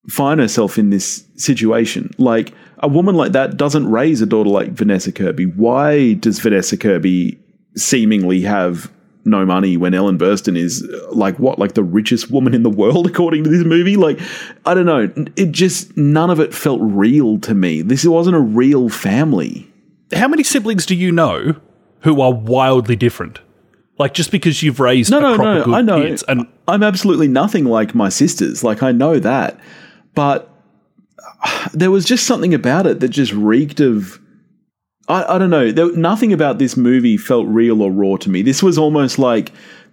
find 0.09 0.39
herself 0.39 0.77
in 0.77 0.89
this 0.89 1.25
situation? 1.35 2.11
Like 2.17 2.53
a 2.79 2.87
woman 2.87 3.15
like 3.15 3.31
that 3.31 3.57
doesn't 3.57 3.89
raise 3.89 4.21
a 4.21 4.25
daughter 4.25 4.49
like 4.49 4.71
Vanessa 4.71 5.11
Kirby. 5.11 5.45
Why 5.45 6.13
does 6.13 6.39
Vanessa 6.39 6.77
Kirby 6.77 7.39
seemingly 7.75 8.41
have 8.41 8.91
no 9.25 9.45
money 9.45 9.75
when 9.77 9.93
Ellen 9.93 10.17
Burstyn 10.17 10.57
is 10.57 10.81
like 11.11 11.37
what, 11.37 11.59
like 11.59 11.73
the 11.73 11.83
richest 11.83 12.31
woman 12.31 12.53
in 12.53 12.63
the 12.63 12.69
world 12.69 13.05
according 13.11 13.43
to 13.43 13.49
this 13.49 13.65
movie? 13.65 13.95
Like 13.97 14.19
I 14.65 14.73
don't 14.73 14.85
know. 14.85 15.11
It 15.35 15.51
just 15.51 15.95
none 15.97 16.29
of 16.29 16.39
it 16.39 16.53
felt 16.53 16.79
real 16.81 17.39
to 17.39 17.53
me. 17.53 17.81
This 17.81 18.05
wasn't 18.05 18.35
a 18.35 18.41
real 18.41 18.89
family. 18.89 19.67
How 20.13 20.27
many 20.27 20.43
siblings 20.43 20.85
do 20.85 20.95
you 20.95 21.11
know 21.11 21.55
who 22.01 22.21
are 22.21 22.33
wildly 22.33 22.95
different? 22.95 23.39
Like 23.99 24.13
just 24.13 24.31
because 24.31 24.61
you've 24.61 24.79
raised 24.79 25.09
No, 25.11 25.17
a 25.17 25.21
no, 25.21 25.35
no. 25.35 25.63
good 25.65 25.73
I 25.73 25.81
know. 25.81 26.15
and 26.27 26.47
I'm 26.67 26.83
absolutely 26.83 27.27
nothing 27.27 27.65
like 27.65 27.95
my 27.95 28.09
sisters. 28.09 28.63
Like 28.63 28.83
I 28.83 28.91
know 28.91 29.17
that, 29.19 29.59
but 30.13 30.49
there 31.73 31.91
was 31.91 32.05
just 32.05 32.25
something 32.25 32.53
about 32.53 32.87
it 32.87 32.99
that 32.99 33.09
just 33.09 33.33
reeked 33.33 33.79
of. 33.79 34.19
I, 35.07 35.35
I 35.35 35.37
don't 35.37 35.49
know. 35.49 35.71
There, 35.71 35.91
nothing 35.95 36.33
about 36.33 36.59
this 36.59 36.75
movie 36.75 37.17
felt 37.17 37.47
real 37.47 37.81
or 37.81 37.91
raw 37.91 38.17
to 38.17 38.29
me. 38.29 38.41
This 38.41 38.61
was 38.61 38.77
almost 38.77 39.17
like 39.17 39.51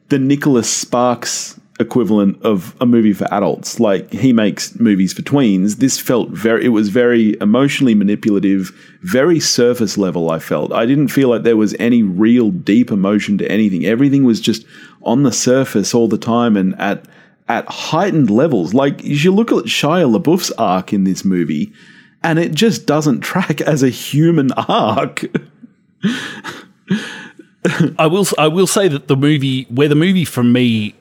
the 0.09 0.19
Nicholas 0.19 0.69
Sparks 0.69 1.59
equivalent 1.81 2.41
of 2.43 2.77
a 2.81 2.87
movie 2.87 3.13
for 3.13 3.33
adults. 3.33 3.81
Like 3.81 4.13
he 4.13 4.33
makes 4.33 4.79
movies 4.79 5.13
for 5.13 5.23
tweens. 5.23 5.77
This 5.77 5.99
felt 5.99 6.31
very. 6.31 6.65
It 6.65 6.69
was 6.69 6.89
very 6.89 7.37
emotionally 7.41 7.95
manipulative, 7.95 8.71
very 9.03 9.41
surface 9.41 9.99
level. 9.99 10.31
I 10.31 10.39
felt. 10.39 10.73
I 10.73 10.87
didn't 10.87 11.09
feel 11.09 11.29
like 11.29 11.43
there 11.43 11.57
was 11.57 11.75
any 11.79 12.03
real 12.03 12.51
deep 12.51 12.91
emotion 12.91 13.39
to 13.39 13.51
anything. 13.51 13.85
Everything 13.85 14.25
was 14.25 14.41
just 14.41 14.65
on 15.03 15.23
the 15.23 15.33
surface 15.33 15.95
all 15.95 16.09
the 16.09 16.19
time 16.19 16.57
and 16.57 16.79
at 16.81 17.05
at 17.49 17.69
heightened 17.69 18.31
levels. 18.31 18.75
Like 18.75 19.03
you 19.03 19.33
look 19.33 19.53
at 19.53 19.65
Shia 19.65 20.11
LaBeouf's 20.19 20.51
arc 20.53 20.93
in 20.93 21.05
this 21.05 21.25
movie, 21.25 21.73
and 22.23 22.39
it 22.39 22.53
just 22.55 22.87
doesn't 22.87 23.21
track 23.21 23.61
as 23.61 23.83
a 23.83 23.89
human 23.91 24.51
arc. 24.69 25.25
I 27.99 28.07
will 28.07 28.27
I 28.39 28.49
will 28.49 28.67
say 28.67 28.89
that 28.89 29.09
the 29.09 29.17
movie 29.17 29.65
where 29.71 29.89
the 29.89 29.95
movie 29.95 30.25
for 30.27 30.43
me 30.45 30.95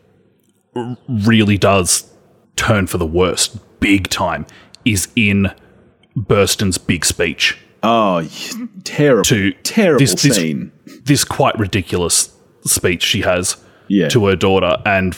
really 1.07 1.57
does 1.57 2.09
turn 2.55 2.87
for 2.87 2.97
the 2.97 3.05
worst 3.05 3.57
big 3.79 4.09
time 4.09 4.45
is 4.85 5.07
in 5.15 5.51
Burstyn's 6.15 6.77
big 6.77 7.03
speech 7.05 7.57
Oh, 7.85 8.25
terrible, 8.85 9.23
to 9.25 9.51
terrible 9.63 9.99
this, 9.99 10.13
this, 10.21 10.35
scene. 10.37 10.71
this 11.03 11.25
quite 11.25 11.57
ridiculous 11.59 12.33
speech 12.65 13.03
she 13.03 13.21
has 13.21 13.57
Yeah. 13.89 14.07
to 14.09 14.25
her 14.27 14.37
daughter 14.37 14.77
and 14.85 15.17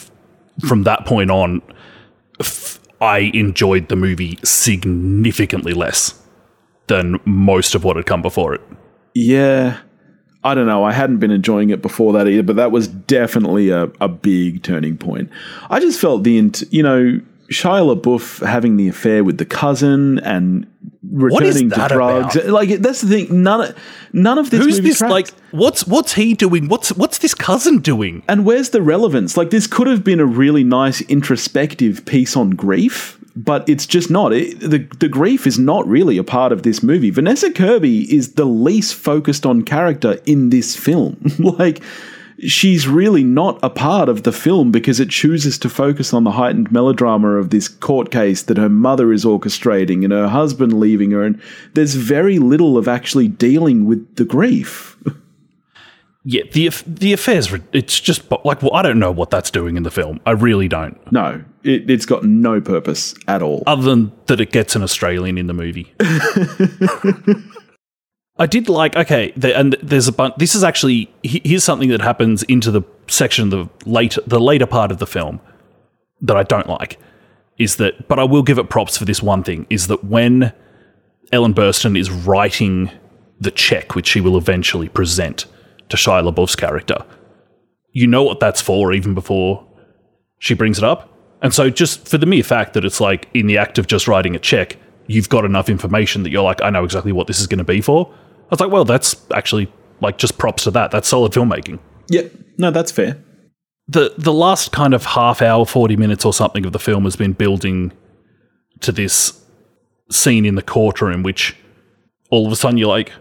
from 0.60 0.84
that 0.84 1.04
point 1.06 1.30
on 1.30 1.62
f- 2.40 2.78
I 3.00 3.30
enjoyed 3.34 3.88
the 3.88 3.96
movie 3.96 4.38
significantly 4.44 5.74
less 5.74 6.20
than 6.86 7.20
most 7.24 7.74
of 7.74 7.84
what 7.84 7.96
had 7.96 8.06
come 8.06 8.22
before 8.22 8.54
it. 8.54 8.60
Yeah. 9.14 9.78
I 10.44 10.54
don't 10.54 10.66
know. 10.66 10.84
I 10.84 10.92
hadn't 10.92 11.18
been 11.18 11.32
enjoying 11.32 11.70
it 11.70 11.82
before 11.82 12.12
that 12.12 12.28
either, 12.28 12.44
but 12.44 12.56
that 12.56 12.70
was 12.70 12.86
definitely 12.86 13.70
a, 13.70 13.90
a 14.00 14.08
big 14.08 14.62
turning 14.62 14.96
point. 14.96 15.28
I 15.70 15.80
just 15.80 16.00
felt 16.00 16.22
the, 16.22 16.38
int- 16.38 16.62
you 16.70 16.84
know, 16.84 17.20
Shia 17.48 17.96
LaBeouf 17.96 18.44
having 18.46 18.76
the 18.76 18.88
affair 18.88 19.22
with 19.22 19.38
the 19.38 19.44
cousin 19.44 20.18
and 20.20 20.64
is 20.64 20.98
returning 21.02 21.70
to 21.70 21.88
drugs. 21.88 22.36
about? 22.36 22.48
Like 22.50 22.68
that's 22.80 23.00
the 23.00 23.08
thing. 23.08 23.42
None 23.42 23.60
of 23.60 23.76
none 24.12 24.38
of 24.38 24.50
this. 24.50 24.64
Who's 24.64 24.80
this 24.80 24.98
tracks. 24.98 25.10
like 25.10 25.28
what's 25.52 25.86
what's 25.86 26.14
he 26.14 26.34
doing? 26.34 26.68
What's 26.68 26.92
what's 26.92 27.18
this 27.18 27.34
cousin 27.34 27.78
doing? 27.78 28.22
And 28.28 28.44
where's 28.44 28.70
the 28.70 28.82
relevance? 28.82 29.36
Like 29.36 29.50
this 29.50 29.66
could 29.66 29.86
have 29.86 30.04
been 30.04 30.20
a 30.20 30.26
really 30.26 30.64
nice 30.64 31.00
introspective 31.02 32.04
piece 32.04 32.36
on 32.36 32.50
grief, 32.50 33.18
but 33.36 33.68
it's 33.68 33.86
just 33.86 34.10
not. 34.10 34.32
It, 34.32 34.60
the 34.60 34.78
the 34.98 35.08
grief 35.08 35.46
is 35.46 35.58
not 35.58 35.86
really 35.86 36.18
a 36.18 36.24
part 36.24 36.52
of 36.52 36.62
this 36.62 36.82
movie. 36.82 37.10
Vanessa 37.10 37.52
Kirby 37.52 38.12
is 38.14 38.32
the 38.32 38.44
least 38.46 38.94
focused 38.94 39.46
on 39.46 39.62
character 39.62 40.18
in 40.26 40.50
this 40.50 40.76
film. 40.76 41.16
like 41.38 41.82
she's 42.40 42.86
really 42.86 43.24
not 43.24 43.58
a 43.62 43.70
part 43.70 44.08
of 44.08 44.22
the 44.22 44.32
film 44.32 44.70
because 44.70 45.00
it 45.00 45.10
chooses 45.10 45.58
to 45.58 45.68
focus 45.68 46.12
on 46.12 46.24
the 46.24 46.32
heightened 46.32 46.70
melodrama 46.70 47.30
of 47.36 47.50
this 47.50 47.68
court 47.68 48.10
case 48.10 48.42
that 48.44 48.56
her 48.56 48.68
mother 48.68 49.12
is 49.12 49.24
orchestrating 49.24 50.04
and 50.04 50.12
her 50.12 50.28
husband 50.28 50.78
leaving 50.78 51.10
her 51.12 51.22
and 51.22 51.40
there's 51.74 51.94
very 51.94 52.38
little 52.38 52.76
of 52.76 52.88
actually 52.88 53.28
dealing 53.28 53.86
with 53.86 54.16
the 54.16 54.24
grief. 54.24 54.96
Yeah, 56.28 56.42
the 56.52 56.70
the 56.88 57.12
affairs. 57.12 57.54
It's 57.72 58.00
just 58.00 58.28
like 58.44 58.60
well, 58.60 58.74
I 58.74 58.82
don't 58.82 58.98
know 58.98 59.12
what 59.12 59.30
that's 59.30 59.48
doing 59.48 59.76
in 59.76 59.84
the 59.84 59.92
film. 59.92 60.18
I 60.26 60.32
really 60.32 60.66
don't. 60.66 60.98
No, 61.12 61.44
it, 61.62 61.88
it's 61.88 62.04
got 62.04 62.24
no 62.24 62.60
purpose 62.60 63.14
at 63.28 63.42
all. 63.42 63.62
Other 63.64 63.82
than 63.82 64.10
that, 64.26 64.40
it 64.40 64.50
gets 64.50 64.74
an 64.74 64.82
Australian 64.82 65.38
in 65.38 65.46
the 65.46 65.54
movie. 65.54 65.94
I 68.38 68.46
did 68.46 68.68
like 68.68 68.96
okay, 68.96 69.32
the, 69.36 69.56
and 69.56 69.76
there's 69.82 70.08
a 70.08 70.12
bunch. 70.12 70.34
This 70.36 70.54
is 70.54 70.62
actually 70.62 71.10
here's 71.22 71.64
something 71.64 71.88
that 71.88 72.02
happens 72.02 72.42
into 72.44 72.70
the 72.70 72.82
section 73.08 73.50
the 73.50 73.68
later 73.84 74.20
the 74.26 74.40
later 74.40 74.66
part 74.66 74.90
of 74.90 74.98
the 74.98 75.06
film 75.06 75.40
that 76.20 76.36
I 76.36 76.42
don't 76.42 76.68
like 76.68 76.98
is 77.58 77.76
that, 77.76 78.08
but 78.08 78.18
I 78.18 78.24
will 78.24 78.42
give 78.42 78.58
it 78.58 78.68
props 78.68 78.98
for 78.98 79.04
this 79.04 79.22
one 79.22 79.42
thing 79.42 79.66
is 79.70 79.86
that 79.86 80.04
when 80.04 80.52
Ellen 81.32 81.54
Burstyn 81.54 81.98
is 81.98 82.10
writing 82.10 82.90
the 83.40 83.50
check, 83.50 83.94
which 83.94 84.06
she 84.06 84.20
will 84.20 84.36
eventually 84.36 84.88
present 84.88 85.46
to 85.88 85.96
Shia 85.96 86.30
LaBeouf's 86.30 86.56
character, 86.56 87.04
you 87.92 88.06
know 88.06 88.22
what 88.22 88.40
that's 88.40 88.60
for 88.60 88.92
even 88.92 89.14
before 89.14 89.66
she 90.38 90.54
brings 90.54 90.78
it 90.78 90.84
up. 90.84 91.12
And 91.42 91.54
so, 91.54 91.70
just 91.70 92.08
for 92.08 92.18
the 92.18 92.26
mere 92.26 92.42
fact 92.42 92.74
that 92.74 92.84
it's 92.84 93.00
like 93.00 93.28
in 93.32 93.46
the 93.46 93.58
act 93.58 93.78
of 93.78 93.86
just 93.86 94.08
writing 94.08 94.34
a 94.34 94.38
check, 94.38 94.76
you've 95.06 95.28
got 95.28 95.44
enough 95.44 95.68
information 95.68 96.22
that 96.22 96.30
you're 96.30 96.42
like, 96.42 96.62
I 96.62 96.70
know 96.70 96.84
exactly 96.84 97.12
what 97.12 97.26
this 97.26 97.40
is 97.40 97.46
going 97.46 97.58
to 97.58 97.64
be 97.64 97.80
for. 97.80 98.12
I 98.46 98.48
was 98.50 98.60
like, 98.60 98.70
well, 98.70 98.84
that's 98.84 99.16
actually 99.34 99.72
like 100.00 100.18
just 100.18 100.38
props 100.38 100.64
to 100.64 100.70
that. 100.72 100.90
That's 100.90 101.08
solid 101.08 101.32
filmmaking. 101.32 101.78
Yeah, 102.08 102.22
no, 102.58 102.70
that's 102.70 102.92
fair. 102.92 103.18
The 103.88 104.14
the 104.18 104.32
last 104.32 104.72
kind 104.72 104.94
of 104.94 105.04
half 105.04 105.42
hour, 105.42 105.64
forty 105.66 105.96
minutes 105.96 106.24
or 106.24 106.32
something 106.32 106.64
of 106.66 106.72
the 106.72 106.78
film 106.78 107.04
has 107.04 107.16
been 107.16 107.32
building 107.32 107.92
to 108.80 108.92
this 108.92 109.42
scene 110.10 110.44
in 110.44 110.54
the 110.54 110.62
courtroom, 110.62 111.22
which 111.22 111.56
all 112.30 112.46
of 112.46 112.52
a 112.52 112.56
sudden 112.56 112.78
you're 112.78 112.88
like, 112.88 113.12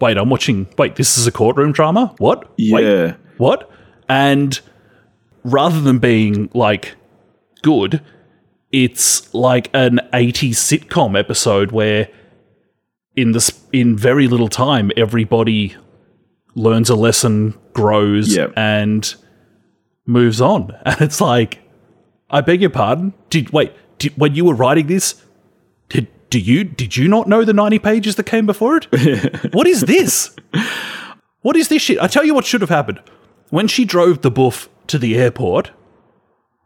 wait, 0.00 0.16
I'm 0.16 0.30
watching. 0.30 0.66
Wait, 0.78 0.96
this 0.96 1.16
is 1.18 1.26
a 1.26 1.32
courtroom 1.32 1.72
drama. 1.72 2.14
What? 2.18 2.50
Wait, 2.58 2.84
Yeah. 2.84 3.14
what? 3.38 3.70
And 4.08 4.58
rather 5.44 5.80
than 5.80 5.98
being 5.98 6.50
like 6.54 6.94
good, 7.62 8.02
it's 8.72 9.32
like 9.34 9.70
an 9.74 10.00
80s 10.12 10.50
sitcom 10.56 11.18
episode 11.18 11.72
where 11.72 12.08
in 13.16 13.32
this 13.32 13.50
in 13.72 13.96
very 13.96 14.26
little 14.28 14.48
time 14.48 14.90
everybody 14.96 15.76
learns 16.54 16.90
a 16.90 16.94
lesson, 16.96 17.54
grows, 17.72 18.34
Yep. 18.36 18.52
and 18.56 19.14
moves 20.06 20.40
on, 20.40 20.76
and 20.84 21.00
it's 21.00 21.20
like, 21.20 21.60
I 22.30 22.40
beg 22.40 22.60
your 22.60 22.70
pardon. 22.70 23.14
Did 23.28 23.50
wait? 23.50 23.72
Did, 23.98 24.16
when 24.16 24.34
you 24.34 24.44
were 24.44 24.54
writing 24.54 24.86
this, 24.86 25.22
did 25.88 26.08
do 26.30 26.38
you 26.38 26.64
did 26.64 26.96
you 26.96 27.08
not 27.08 27.28
know 27.28 27.44
the 27.44 27.52
ninety 27.52 27.78
pages 27.78 28.14
that 28.16 28.24
came 28.24 28.46
before 28.46 28.76
it? 28.76 28.84
what 29.54 29.66
is 29.66 29.82
this? 29.82 30.34
What 31.42 31.56
is 31.56 31.68
this 31.68 31.82
shit? 31.82 31.98
I 32.00 32.06
tell 32.06 32.24
you 32.24 32.34
what 32.34 32.44
should 32.46 32.60
have 32.60 32.70
happened. 32.70 33.00
When 33.50 33.66
she 33.66 33.84
drove 33.84 34.22
the 34.22 34.30
buff 34.30 34.68
to 34.86 34.98
the 34.98 35.16
airport, 35.18 35.72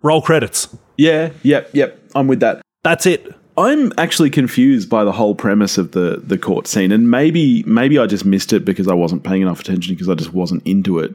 roll 0.02 0.20
credits. 0.20 0.68
Yeah, 0.98 1.30
yep, 1.42 1.70
yep. 1.72 1.98
I'm 2.14 2.26
with 2.26 2.40
that. 2.40 2.60
That's 2.82 3.06
it. 3.06 3.34
I'm 3.56 3.92
actually 3.98 4.30
confused 4.30 4.90
by 4.90 5.04
the 5.04 5.12
whole 5.12 5.34
premise 5.34 5.78
of 5.78 5.92
the 5.92 6.20
the 6.24 6.38
court 6.38 6.66
scene, 6.66 6.92
and 6.92 7.10
maybe 7.10 7.62
maybe 7.64 7.98
I 7.98 8.06
just 8.06 8.24
missed 8.24 8.52
it 8.52 8.64
because 8.64 8.88
I 8.88 8.94
wasn't 8.94 9.22
paying 9.22 9.42
enough 9.42 9.60
attention 9.60 9.94
because 9.94 10.08
I 10.08 10.14
just 10.14 10.32
wasn't 10.32 10.66
into 10.66 10.98
it. 10.98 11.14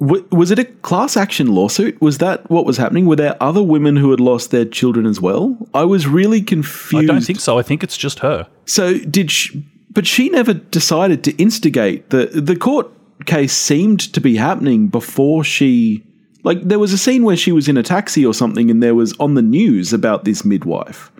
W- 0.00 0.26
was 0.32 0.50
it 0.50 0.58
a 0.58 0.64
class 0.64 1.16
action 1.16 1.48
lawsuit? 1.48 2.00
Was 2.00 2.18
that 2.18 2.48
what 2.50 2.64
was 2.64 2.78
happening? 2.78 3.04
Were 3.06 3.16
there 3.16 3.36
other 3.42 3.62
women 3.62 3.96
who 3.96 4.10
had 4.10 4.20
lost 4.20 4.50
their 4.50 4.64
children 4.64 5.04
as 5.04 5.20
well? 5.20 5.56
I 5.74 5.84
was 5.84 6.06
really 6.06 6.40
confused. 6.40 7.04
I 7.10 7.12
don't 7.12 7.22
think 7.22 7.40
so. 7.40 7.58
I 7.58 7.62
think 7.62 7.82
it's 7.82 7.98
just 7.98 8.20
her. 8.20 8.46
So 8.64 8.98
did 8.98 9.30
she, 9.30 9.62
but 9.90 10.06
she 10.06 10.30
never 10.30 10.54
decided 10.54 11.22
to 11.24 11.36
instigate 11.36 12.08
the 12.10 12.26
the 12.26 12.56
court 12.56 12.90
case 13.26 13.52
seemed 13.52 14.00
to 14.14 14.20
be 14.20 14.36
happening 14.36 14.88
before 14.88 15.44
she 15.44 16.02
like 16.42 16.62
there 16.62 16.78
was 16.78 16.94
a 16.94 16.98
scene 16.98 17.22
where 17.24 17.36
she 17.36 17.52
was 17.52 17.68
in 17.68 17.76
a 17.76 17.82
taxi 17.82 18.24
or 18.24 18.32
something 18.32 18.70
and 18.70 18.82
there 18.82 18.94
was 18.94 19.14
on 19.20 19.34
the 19.34 19.42
news 19.42 19.92
about 19.92 20.24
this 20.24 20.42
midwife. 20.42 21.10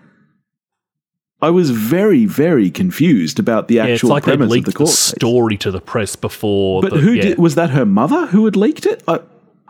I 1.42 1.50
was 1.50 1.70
very, 1.70 2.26
very 2.26 2.70
confused 2.70 3.38
about 3.38 3.68
the 3.68 3.76
Yeah, 3.76 3.86
actual 3.86 4.10
like 4.10 4.24
premise 4.24 4.46
of 4.54 4.64
the 4.64 4.70
the, 4.70 4.72
court 4.76 4.88
case. 4.90 4.98
story 4.98 5.56
to 5.58 5.70
the 5.70 5.80
press 5.80 6.14
before. 6.16 6.82
But 6.82 6.92
the- 6.92 6.98
who 7.00 7.12
yeah. 7.12 7.22
did? 7.22 7.38
Was 7.38 7.54
that 7.54 7.70
her 7.70 7.86
mother 7.86 8.26
who 8.26 8.44
had 8.44 8.56
leaked 8.56 8.84
it? 8.84 9.02
I, 9.08 9.20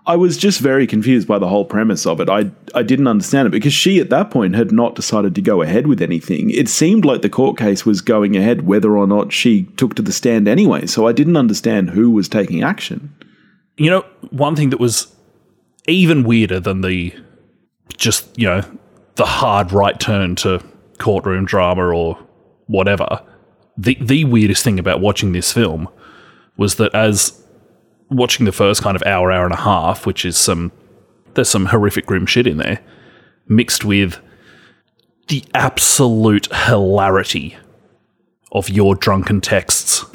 I 0.07 0.17
was 0.17 0.37
just 0.37 0.61
very 0.61 0.87
confused 0.87 1.29
by 1.29 1.39
the 1.39 1.47
whole 1.47 1.65
premise 1.65 2.07
of 2.07 2.21
it. 2.21 2.29
I 2.29 2.51
I 2.75 2.83
didn't 2.83 3.07
understand 3.07 3.47
it 3.47 3.51
because 3.51 3.73
she 3.73 4.01
at 4.01 4.11
that 4.11 4.31
point 4.31 4.57
had 4.57 4.73
not 4.73 4.97
decided 4.97 5.35
to 5.37 5.43
go 5.43 5.63
ahead 5.63 5.87
with 5.87 6.03
anything. 6.03 6.51
It 6.51 6.69
seemed 6.69 7.05
like 7.05 7.23
the 7.23 7.29
court 7.29 7.57
case 7.57 7.87
was 7.87 8.01
going 8.01 8.37
ahead 8.37 8.67
whether 8.67 8.97
or 8.97 9.07
not 9.07 9.33
she 9.33 9.65
took 9.77 9.95
to 9.95 10.03
the 10.03 10.13
stand 10.13 10.49
anyway. 10.49 10.87
So 10.87 11.07
I 11.07 11.13
didn't 11.13 11.37
understand 11.37 11.91
who 11.91 12.11
was 12.11 12.29
taking 12.29 12.63
action. 12.63 13.15
You 13.77 13.91
know, 13.91 14.05
one 14.31 14.57
thing 14.57 14.71
that 14.71 14.81
was 14.81 15.07
even 15.87 16.25
weirder 16.25 16.59
than 16.61 16.81
the 16.81 17.15
just, 17.97 18.37
you 18.39 18.47
know, 18.47 18.63
the 19.17 19.27
hard 19.27 19.71
right 19.71 19.99
turn 20.01 20.35
to 20.37 20.63
courtroom 21.01 21.45
drama 21.45 21.83
or 21.93 22.17
whatever. 22.67 23.23
The 23.77 23.97
the 24.01 24.25
weirdest 24.25 24.63
thing 24.63 24.79
about 24.79 25.01
watching 25.01 25.33
this 25.33 25.53
film 25.53 25.89
was 26.57 26.77
that 26.77 26.95
as 26.95 27.43
watching 28.11 28.45
the 28.47 28.53
first 28.53 28.83
kind 28.83 28.95
of 28.97 29.03
hour, 29.05 29.33
hour 29.33 29.45
and 29.45 29.55
a 29.55 29.59
half, 29.59 30.07
which 30.07 30.25
is 30.25 30.37
some 30.37 30.71
there's 31.35 31.49
some 31.49 31.67
horrific 31.67 32.07
grim 32.07 32.27
shit 32.27 32.47
in 32.47 32.59
there, 32.59 32.81
mixed 33.49 33.85
with 33.85 34.21
the 35.29 35.45
absolute 35.55 36.49
hilarity 36.55 37.57
of 38.53 38.69
your 38.69 38.97
drunken 38.97 39.41
texts. 39.41 40.05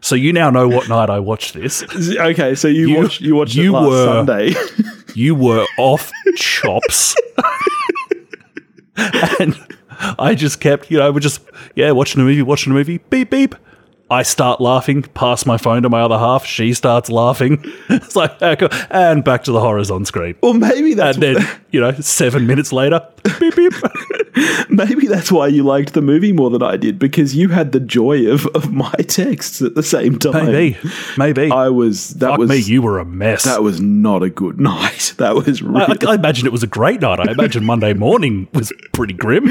so 0.00 0.14
you 0.14 0.32
now 0.32 0.50
know 0.50 0.68
what 0.68 0.88
night 0.88 1.10
I 1.10 1.18
watched 1.18 1.54
this. 1.54 1.82
Okay, 2.16 2.54
so 2.54 2.68
you, 2.68 2.88
You- 2.88 2.96
watched 3.02 3.20
you 3.20 3.34
watched 3.34 3.54
you 3.56 3.70
it 3.70 3.78
last 3.78 3.88
were- 3.88 4.04
Sunday. 4.04 4.54
You 5.16 5.34
were 5.34 5.64
off 5.78 6.12
chops. 6.36 7.16
and 9.40 9.58
I 10.18 10.34
just 10.34 10.60
kept, 10.60 10.90
you 10.90 10.98
know, 10.98 11.10
we're 11.10 11.20
just, 11.20 11.40
yeah, 11.74 11.90
watching 11.92 12.20
a 12.20 12.24
movie, 12.24 12.42
watching 12.42 12.70
a 12.70 12.74
movie, 12.74 12.98
beep, 12.98 13.30
beep. 13.30 13.54
I 14.08 14.22
start 14.22 14.60
laughing, 14.60 15.02
pass 15.02 15.44
my 15.46 15.56
phone 15.56 15.82
to 15.82 15.88
my 15.88 16.00
other 16.00 16.18
half. 16.18 16.46
She 16.46 16.74
starts 16.74 17.10
laughing. 17.10 17.64
It's 17.88 18.14
like, 18.14 18.32
"Ah, 18.42 18.54
cool." 18.56 18.68
and 18.90 19.24
back 19.24 19.44
to 19.44 19.52
the 19.52 19.60
horrors 19.60 19.90
on 19.90 20.04
screen. 20.04 20.36
well, 20.42 20.52
maybe 20.54 20.94
that's 20.94 21.16
And 21.16 21.22
then, 21.36 21.48
you 21.70 21.80
know, 21.80 21.92
seven 21.92 22.46
minutes 22.46 22.72
later, 22.72 23.00
beep, 23.40 23.56
beep. 23.56 23.72
maybe 24.68 25.06
that's 25.06 25.32
why 25.32 25.46
you 25.48 25.62
liked 25.62 25.94
the 25.94 26.02
movie 26.02 26.32
more 26.32 26.50
than 26.50 26.62
I 26.62 26.76
did 26.76 26.98
because 26.98 27.34
you 27.34 27.48
had 27.48 27.72
the 27.72 27.80
joy 27.80 28.28
of, 28.30 28.46
of 28.48 28.72
my 28.72 28.92
texts 29.08 29.62
at 29.62 29.74
the 29.74 29.82
same 29.82 30.18
time. 30.18 30.46
Maybe, 30.46 30.76
maybe. 31.16 31.50
I 31.50 31.68
was 31.68 32.10
that 32.14 32.30
Fuck 32.30 32.38
was 32.38 32.50
me, 32.50 32.58
you 32.58 32.82
were 32.82 32.98
a 32.98 33.04
mess. 33.04 33.44
that 33.44 33.62
was 33.62 33.80
not 33.80 34.22
a 34.22 34.30
good 34.30 34.60
night. 34.60 35.14
That 35.16 35.34
was 35.34 35.62
I, 35.62 35.66
really 35.66 36.06
I, 36.06 36.10
I 36.12 36.14
imagine 36.14 36.46
it 36.46 36.52
was 36.52 36.62
a 36.62 36.66
great 36.68 37.00
night. 37.00 37.18
I 37.20 37.30
imagine 37.32 37.64
Monday 37.64 37.94
morning 37.94 38.48
was 38.52 38.72
pretty 38.92 39.14
grim. 39.14 39.48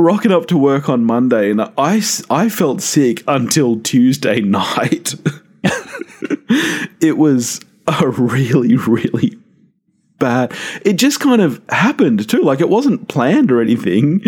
Rocking 0.00 0.32
up 0.32 0.46
to 0.46 0.58
work 0.58 0.88
on 0.88 1.04
Monday, 1.04 1.50
and 1.50 1.62
I, 1.76 2.02
I 2.28 2.48
felt 2.48 2.80
sick 2.80 3.22
until 3.26 3.80
Tuesday 3.80 4.40
night. 4.40 5.14
it 7.00 7.16
was 7.16 7.60
a 7.86 8.08
really, 8.08 8.76
really 8.76 9.38
bad. 10.18 10.52
It 10.84 10.94
just 10.94 11.18
kind 11.18 11.42
of 11.42 11.60
happened 11.70 12.28
too. 12.28 12.42
Like 12.42 12.60
it 12.60 12.68
wasn't 12.68 13.08
planned 13.08 13.50
or 13.50 13.60
anything. 13.60 14.22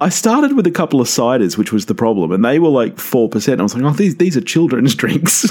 I 0.00 0.10
started 0.10 0.54
with 0.54 0.66
a 0.66 0.70
couple 0.70 1.00
of 1.00 1.06
ciders, 1.06 1.56
which 1.56 1.72
was 1.72 1.86
the 1.86 1.94
problem, 1.94 2.32
and 2.32 2.44
they 2.44 2.58
were 2.58 2.68
like 2.68 2.98
four 2.98 3.30
percent. 3.30 3.60
I 3.60 3.62
was 3.62 3.74
like, 3.74 3.84
oh, 3.84 3.90
these 3.90 4.16
these 4.16 4.36
are 4.36 4.42
children's 4.42 4.94
drinks. 5.02 5.46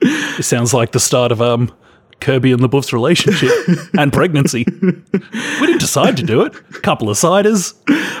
It 0.00 0.44
sounds 0.44 0.72
like 0.72 0.92
the 0.92 1.00
start 1.00 1.32
of 1.32 1.42
um, 1.42 1.70
Kirby 2.20 2.52
and 2.52 2.60
LaBeouf's 2.60 2.92
relationship 2.92 3.50
and 3.98 4.12
pregnancy. 4.12 4.64
We 4.82 5.66
didn't 5.66 5.80
decide 5.80 6.16
to 6.16 6.22
do 6.22 6.42
it. 6.42 6.52
Couple 6.82 7.08
of 7.10 7.16
ciders. 7.16 7.74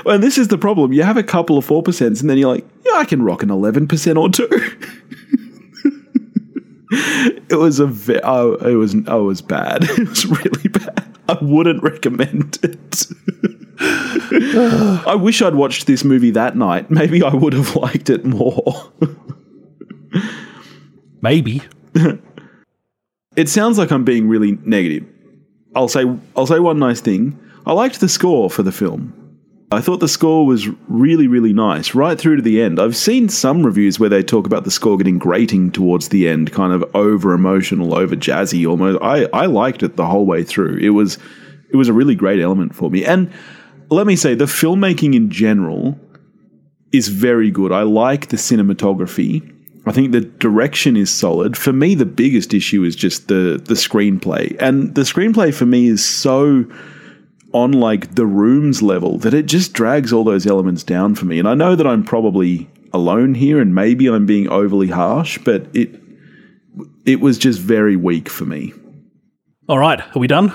and 0.06 0.22
this 0.22 0.38
is 0.38 0.48
the 0.48 0.58
problem. 0.58 0.92
You 0.92 1.02
have 1.02 1.16
a 1.16 1.22
couple 1.22 1.58
of 1.58 1.64
four 1.64 1.82
percents, 1.82 2.20
and 2.20 2.30
then 2.30 2.38
you're 2.38 2.54
like, 2.54 2.66
yeah, 2.84 2.94
I 2.94 3.04
can 3.04 3.22
rock 3.22 3.42
an 3.42 3.50
eleven 3.50 3.88
percent 3.88 4.18
or 4.18 4.28
two. 4.28 4.48
it 6.90 7.58
was 7.58 7.80
a 7.80 7.86
ve- 7.86 8.20
oh, 8.22 8.54
it 8.54 8.74
was 8.74 8.94
oh, 9.06 9.22
it 9.22 9.24
was 9.24 9.42
bad. 9.42 9.84
It 9.90 10.08
was 10.08 10.26
really 10.26 10.68
bad. 10.68 11.04
I 11.28 11.38
wouldn't 11.40 11.82
recommend 11.82 12.58
it. 12.62 13.06
I 13.80 15.14
wish 15.16 15.42
I'd 15.42 15.56
watched 15.56 15.86
this 15.86 16.04
movie 16.04 16.30
that 16.30 16.56
night. 16.56 16.90
Maybe 16.90 17.22
I 17.22 17.34
would 17.34 17.52
have 17.52 17.74
liked 17.76 18.10
it 18.10 18.24
more. 18.24 18.92
Maybe. 21.20 21.62
It 23.36 23.48
sounds 23.48 23.78
like 23.78 23.90
I'm 23.90 24.04
being 24.04 24.28
really 24.28 24.58
negative. 24.64 25.04
I'll 25.74 25.88
say 25.88 26.04
I'll 26.36 26.46
say 26.46 26.58
one 26.58 26.78
nice 26.78 27.00
thing. 27.00 27.38
I 27.66 27.72
liked 27.72 28.00
the 28.00 28.08
score 28.08 28.50
for 28.50 28.62
the 28.62 28.72
film. 28.72 29.12
I 29.72 29.80
thought 29.80 29.98
the 29.98 30.08
score 30.08 30.46
was 30.46 30.68
really, 30.86 31.26
really 31.26 31.52
nice, 31.52 31.92
right 31.92 32.16
through 32.18 32.36
to 32.36 32.42
the 32.42 32.62
end. 32.62 32.78
I've 32.78 32.96
seen 32.96 33.28
some 33.28 33.66
reviews 33.66 33.98
where 33.98 34.08
they 34.08 34.22
talk 34.22 34.46
about 34.46 34.62
the 34.62 34.70
score 34.70 34.96
getting 34.96 35.18
grating 35.18 35.72
towards 35.72 36.10
the 36.10 36.28
end, 36.28 36.52
kind 36.52 36.72
of 36.72 36.84
over 36.94 37.32
emotional, 37.32 37.92
over 37.94 38.14
jazzy 38.14 38.68
almost. 38.68 39.02
I, 39.02 39.24
I 39.32 39.46
liked 39.46 39.82
it 39.82 39.96
the 39.96 40.06
whole 40.06 40.24
way 40.24 40.44
through. 40.44 40.78
It 40.78 40.90
was 40.90 41.18
it 41.70 41.76
was 41.76 41.88
a 41.88 41.92
really 41.92 42.14
great 42.14 42.40
element 42.40 42.76
for 42.76 42.90
me. 42.90 43.04
And 43.04 43.32
let 43.90 44.06
me 44.06 44.14
say, 44.14 44.34
the 44.34 44.44
filmmaking 44.44 45.14
in 45.14 45.30
general 45.30 45.98
is 46.92 47.08
very 47.08 47.50
good. 47.50 47.72
I 47.72 47.82
like 47.82 48.28
the 48.28 48.36
cinematography. 48.36 49.52
I 49.86 49.92
think 49.92 50.10
the 50.10 50.20
direction 50.20 50.96
is 50.96 51.10
solid. 51.10 51.56
For 51.56 51.72
me, 51.72 51.94
the 51.94 52.06
biggest 52.06 52.52
issue 52.52 52.82
is 52.82 52.96
just 52.96 53.28
the 53.28 53.60
the 53.62 53.74
screenplay. 53.74 54.56
And 54.60 54.94
the 54.94 55.02
screenplay 55.02 55.54
for 55.54 55.66
me 55.66 55.86
is 55.86 56.04
so 56.04 56.64
on 57.52 57.72
like 57.72 58.16
the 58.16 58.26
rooms 58.26 58.82
level 58.82 59.18
that 59.18 59.32
it 59.32 59.46
just 59.46 59.72
drags 59.72 60.12
all 60.12 60.24
those 60.24 60.46
elements 60.46 60.82
down 60.82 61.14
for 61.14 61.24
me. 61.24 61.38
And 61.38 61.48
I 61.48 61.54
know 61.54 61.76
that 61.76 61.86
I'm 61.86 62.02
probably 62.02 62.68
alone 62.92 63.34
here 63.34 63.60
and 63.60 63.74
maybe 63.74 64.08
I'm 64.08 64.26
being 64.26 64.48
overly 64.48 64.88
harsh, 64.88 65.38
but 65.38 65.66
it 65.74 66.00
it 67.04 67.20
was 67.20 67.38
just 67.38 67.60
very 67.60 67.96
weak 67.96 68.28
for 68.28 68.44
me. 68.44 68.74
All 69.68 69.78
right. 69.78 70.00
Are 70.00 70.18
we 70.18 70.26
done? 70.26 70.52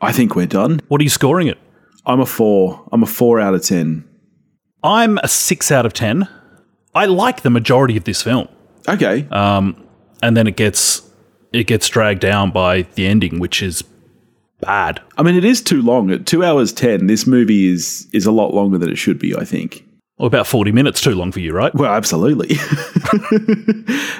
I 0.00 0.12
think 0.12 0.36
we're 0.36 0.46
done. 0.46 0.80
What 0.88 1.00
are 1.00 1.04
you 1.04 1.10
scoring 1.10 1.48
it? 1.48 1.58
I'm 2.06 2.20
a 2.20 2.26
4. 2.26 2.88
I'm 2.92 3.02
a 3.02 3.06
4 3.06 3.40
out 3.40 3.54
of 3.54 3.62
10. 3.62 4.08
I'm 4.82 5.18
a 5.18 5.28
six 5.28 5.70
out 5.72 5.84
of 5.84 5.92
10. 5.92 6.28
I 6.94 7.06
like 7.06 7.42
the 7.42 7.50
majority 7.50 7.96
of 7.96 8.04
this 8.04 8.22
film. 8.22 8.48
Okay. 8.88 9.26
Um, 9.30 9.86
and 10.22 10.36
then 10.36 10.46
it 10.46 10.56
gets 10.56 11.02
it 11.52 11.66
gets 11.66 11.88
dragged 11.88 12.20
down 12.20 12.50
by 12.50 12.82
the 12.94 13.06
ending, 13.06 13.38
which 13.38 13.62
is 13.62 13.82
bad. 14.60 15.00
I 15.16 15.22
mean 15.22 15.36
it 15.36 15.44
is 15.44 15.62
too 15.62 15.82
long. 15.82 16.10
At 16.10 16.26
2 16.26 16.44
hours 16.44 16.72
10, 16.72 17.06
this 17.06 17.26
movie 17.26 17.72
is 17.72 18.08
is 18.12 18.26
a 18.26 18.32
lot 18.32 18.54
longer 18.54 18.78
than 18.78 18.90
it 18.90 18.96
should 18.96 19.18
be, 19.18 19.36
I 19.36 19.44
think. 19.44 19.84
Or 20.18 20.26
about 20.26 20.48
40 20.48 20.72
minutes 20.72 21.00
too 21.00 21.14
long 21.14 21.30
for 21.30 21.38
you, 21.38 21.52
right? 21.52 21.72
Well, 21.74 21.92
absolutely. 21.92 22.56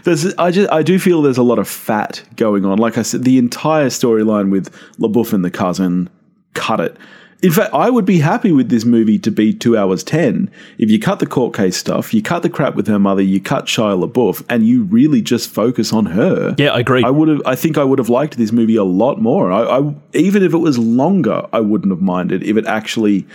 there's, 0.05 0.33
I 0.37 0.53
just, 0.53 0.71
I 0.71 0.85
do 0.85 0.97
feel 0.97 1.23
there's 1.23 1.39
a 1.39 1.43
lot 1.43 1.59
of 1.59 1.69
fat 1.69 2.23
going 2.37 2.65
on. 2.65 2.79
Like 2.79 2.99
I 2.99 3.03
said, 3.03 3.25
the 3.25 3.37
entire 3.37 3.87
storyline 3.87 4.53
with 4.53 4.73
LaBeouf 4.99 5.33
and 5.33 5.45
the 5.45 5.51
cousin, 5.51 6.09
cut 6.55 6.79
it. 6.79 6.97
In 7.41 7.53
fact, 7.53 7.73
I 7.73 7.89
would 7.89 8.05
be 8.05 8.19
happy 8.19 8.51
with 8.51 8.69
this 8.69 8.85
movie 8.85 9.19
to 9.21 9.31
be 9.31 9.55
two 9.55 9.77
hours 9.77 10.03
ten 10.03 10.51
if 10.79 10.91
you 10.91 10.99
cut 10.99 11.21
the 11.21 11.27
court 11.27 11.55
case 11.55 11.77
stuff, 11.77 12.13
you 12.13 12.21
cut 12.21 12.43
the 12.43 12.51
crap 12.51 12.75
with 12.75 12.89
her 12.89 12.99
mother, 12.99 13.23
you 13.23 13.41
cut 13.41 13.67
Shia 13.67 14.09
LaBeouf, 14.09 14.45
and 14.49 14.67
you 14.67 14.85
really 14.85 15.23
just 15.23 15.49
focus 15.49 15.93
on 15.93 16.07
her. 16.07 16.55
Yeah, 16.59 16.71
I 16.71 16.81
agree. 16.81 17.05
I 17.05 17.11
would 17.11 17.29
have. 17.29 17.43
I 17.47 17.55
think 17.55 17.79
I 17.79 17.85
would 17.85 17.99
have 17.99 18.09
liked 18.09 18.37
this 18.37 18.51
movie 18.51 18.77
a 18.77 18.85
lot 18.85 19.21
more. 19.21 19.53
I, 19.53 19.79
I 19.79 19.95
even 20.15 20.43
if 20.43 20.53
it 20.53 20.59
was 20.59 20.79
longer, 20.79 21.47
I 21.53 21.61
wouldn't 21.61 21.93
have 21.93 22.03
minded 22.03 22.43
if 22.43 22.57
it 22.57 22.67
actually 22.67 23.27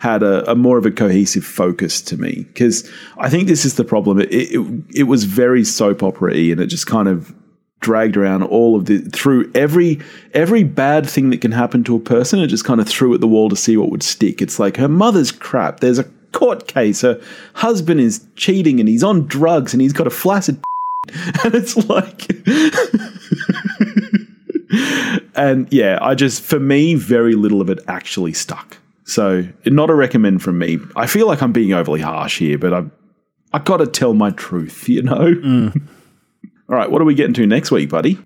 had 0.00 0.24
a, 0.24 0.50
a 0.50 0.56
more 0.56 0.78
of 0.78 0.84
a 0.84 0.90
cohesive 0.90 1.44
focus 1.44 2.02
to 2.02 2.16
me. 2.16 2.44
Because 2.52 2.90
I 3.18 3.30
think 3.30 3.46
this 3.46 3.64
is 3.64 3.76
the 3.76 3.84
problem. 3.84 4.20
It, 4.20 4.32
it 4.32 4.82
it 4.92 5.02
was 5.04 5.22
very 5.24 5.64
soap 5.64 6.02
opera 6.02 6.32
y, 6.32 6.50
and 6.50 6.60
it 6.60 6.66
just 6.66 6.88
kind 6.88 7.06
of 7.06 7.32
dragged 7.82 8.16
around 8.16 8.44
all 8.44 8.74
of 8.74 8.86
the 8.86 8.98
through 8.98 9.50
every 9.54 10.00
every 10.32 10.64
bad 10.64 11.06
thing 11.06 11.28
that 11.30 11.42
can 11.42 11.52
happen 11.52 11.84
to 11.84 11.94
a 11.94 12.00
person 12.00 12.40
and 12.40 12.48
just 12.48 12.64
kind 12.64 12.80
of 12.80 12.88
threw 12.88 13.12
at 13.12 13.20
the 13.20 13.28
wall 13.28 13.50
to 13.50 13.56
see 13.56 13.76
what 13.76 13.90
would 13.90 14.02
stick. 14.02 14.40
It's 14.40 14.58
like 14.58 14.78
her 14.78 14.88
mother's 14.88 15.30
crap. 15.30 15.80
There's 15.80 15.98
a 15.98 16.04
court 16.32 16.66
case. 16.66 17.02
Her 17.02 17.20
husband 17.54 18.00
is 18.00 18.24
cheating 18.36 18.80
and 18.80 18.88
he's 18.88 19.04
on 19.04 19.26
drugs 19.26 19.74
and 19.74 19.82
he's 19.82 19.92
got 19.92 20.06
a 20.06 20.10
flaccid 20.10 20.62
and 21.44 21.54
it's 21.54 21.76
like 21.88 22.30
and 25.34 25.70
yeah, 25.70 25.98
I 26.00 26.14
just 26.14 26.42
for 26.42 26.58
me 26.58 26.94
very 26.94 27.34
little 27.34 27.60
of 27.60 27.68
it 27.68 27.80
actually 27.88 28.32
stuck. 28.32 28.78
So, 29.04 29.46
not 29.66 29.90
a 29.90 29.94
recommend 29.94 30.42
from 30.42 30.58
me. 30.58 30.78
I 30.96 31.06
feel 31.06 31.26
like 31.26 31.42
I'm 31.42 31.52
being 31.52 31.72
overly 31.72 32.00
harsh 32.00 32.38
here, 32.38 32.56
but 32.56 32.72
I've 32.72 32.90
I 33.52 33.58
got 33.58 33.78
to 33.78 33.86
tell 33.86 34.14
my 34.14 34.30
truth, 34.30 34.88
you 34.88 35.02
know. 35.02 35.34
Mm. 35.34 35.82
All 36.72 36.78
right, 36.78 36.90
what 36.90 37.02
are 37.02 37.04
we 37.04 37.14
getting 37.14 37.34
to 37.34 37.46
next 37.46 37.70
week, 37.70 37.90
buddy? 37.90 38.18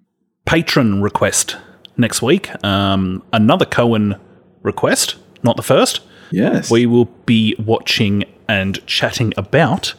Patron 0.44 1.02
request 1.02 1.56
next 1.96 2.22
week. 2.22 2.48
Um, 2.64 3.24
another 3.32 3.64
Coen 3.64 4.20
request, 4.62 5.16
not 5.42 5.56
the 5.56 5.64
first. 5.64 6.00
Yes. 6.30 6.70
We 6.70 6.87
will 6.87 7.06
be 7.26 7.56
watching 7.59 8.22
and 8.46 8.87
chatting 8.87 9.32
about 9.37 9.94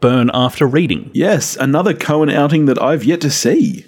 Burn 0.00 0.30
After 0.32 0.66
Reading. 0.66 1.10
yes, 1.12 1.56
another 1.56 1.92
Coen 1.92 2.32
outing 2.32 2.64
that 2.64 2.80
I've 2.80 3.04
yet 3.04 3.20
to 3.20 3.30
see. 3.30 3.84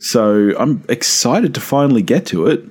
So, 0.00 0.52
I'm 0.58 0.84
excited 0.88 1.54
to 1.54 1.60
finally 1.60 2.02
get 2.02 2.26
to 2.26 2.48
it. 2.48 2.64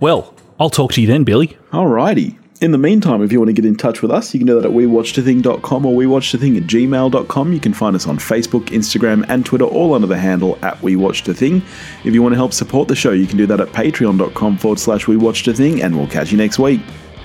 Well, 0.00 0.34
I'll 0.58 0.70
talk 0.70 0.92
to 0.92 1.02
you 1.02 1.06
then, 1.06 1.24
Billy. 1.24 1.58
Alrighty. 1.72 2.37
In 2.60 2.72
the 2.72 2.78
meantime, 2.78 3.22
if 3.22 3.30
you 3.30 3.38
want 3.38 3.50
to 3.50 3.52
get 3.52 3.64
in 3.64 3.76
touch 3.76 4.02
with 4.02 4.10
us, 4.10 4.34
you 4.34 4.40
can 4.40 4.46
do 4.48 4.60
that 4.60 4.64
at 4.68 4.72
wewatchedathing.com 4.74 5.86
or 5.86 5.94
wewatchedathing 5.96 6.56
at 6.56 6.64
gmail.com. 6.64 7.52
You 7.52 7.60
can 7.60 7.72
find 7.72 7.94
us 7.94 8.08
on 8.08 8.18
Facebook, 8.18 8.64
Instagram, 8.70 9.24
and 9.28 9.46
Twitter, 9.46 9.64
all 9.64 9.94
under 9.94 10.08
the 10.08 10.18
handle 10.18 10.58
at 10.62 10.76
wewatchedathing. 10.78 11.62
If 12.04 12.14
you 12.14 12.20
want 12.20 12.32
to 12.32 12.36
help 12.36 12.52
support 12.52 12.88
the 12.88 12.96
show, 12.96 13.12
you 13.12 13.28
can 13.28 13.36
do 13.38 13.46
that 13.46 13.60
at 13.60 13.68
patreon.com 13.68 14.58
forward 14.58 14.80
slash 14.80 15.04
wewatchedathing, 15.04 15.84
and 15.84 15.96
we'll 15.96 16.08
catch 16.08 16.32
you 16.32 16.36
next 16.36 16.58
week. 16.58 16.80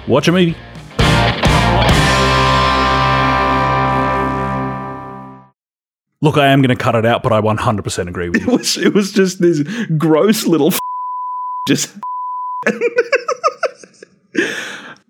Watch 0.08 0.28
a 0.28 0.32
movie. 0.32 0.56
Look, 6.22 6.38
I 6.38 6.48
am 6.48 6.62
going 6.62 6.70
to 6.70 6.82
cut 6.82 6.96
it 6.96 7.06
out, 7.06 7.22
but 7.24 7.34
I 7.34 7.42
100% 7.42 8.08
agree 8.08 8.30
with 8.30 8.42
It 8.42 8.46
you. 8.48 8.56
was, 8.56 8.78
it 8.78 8.94
was 8.94 9.12
just 9.12 9.42
this 9.42 9.62
gross 9.98 10.46
little 10.46 10.72
just 11.68 11.98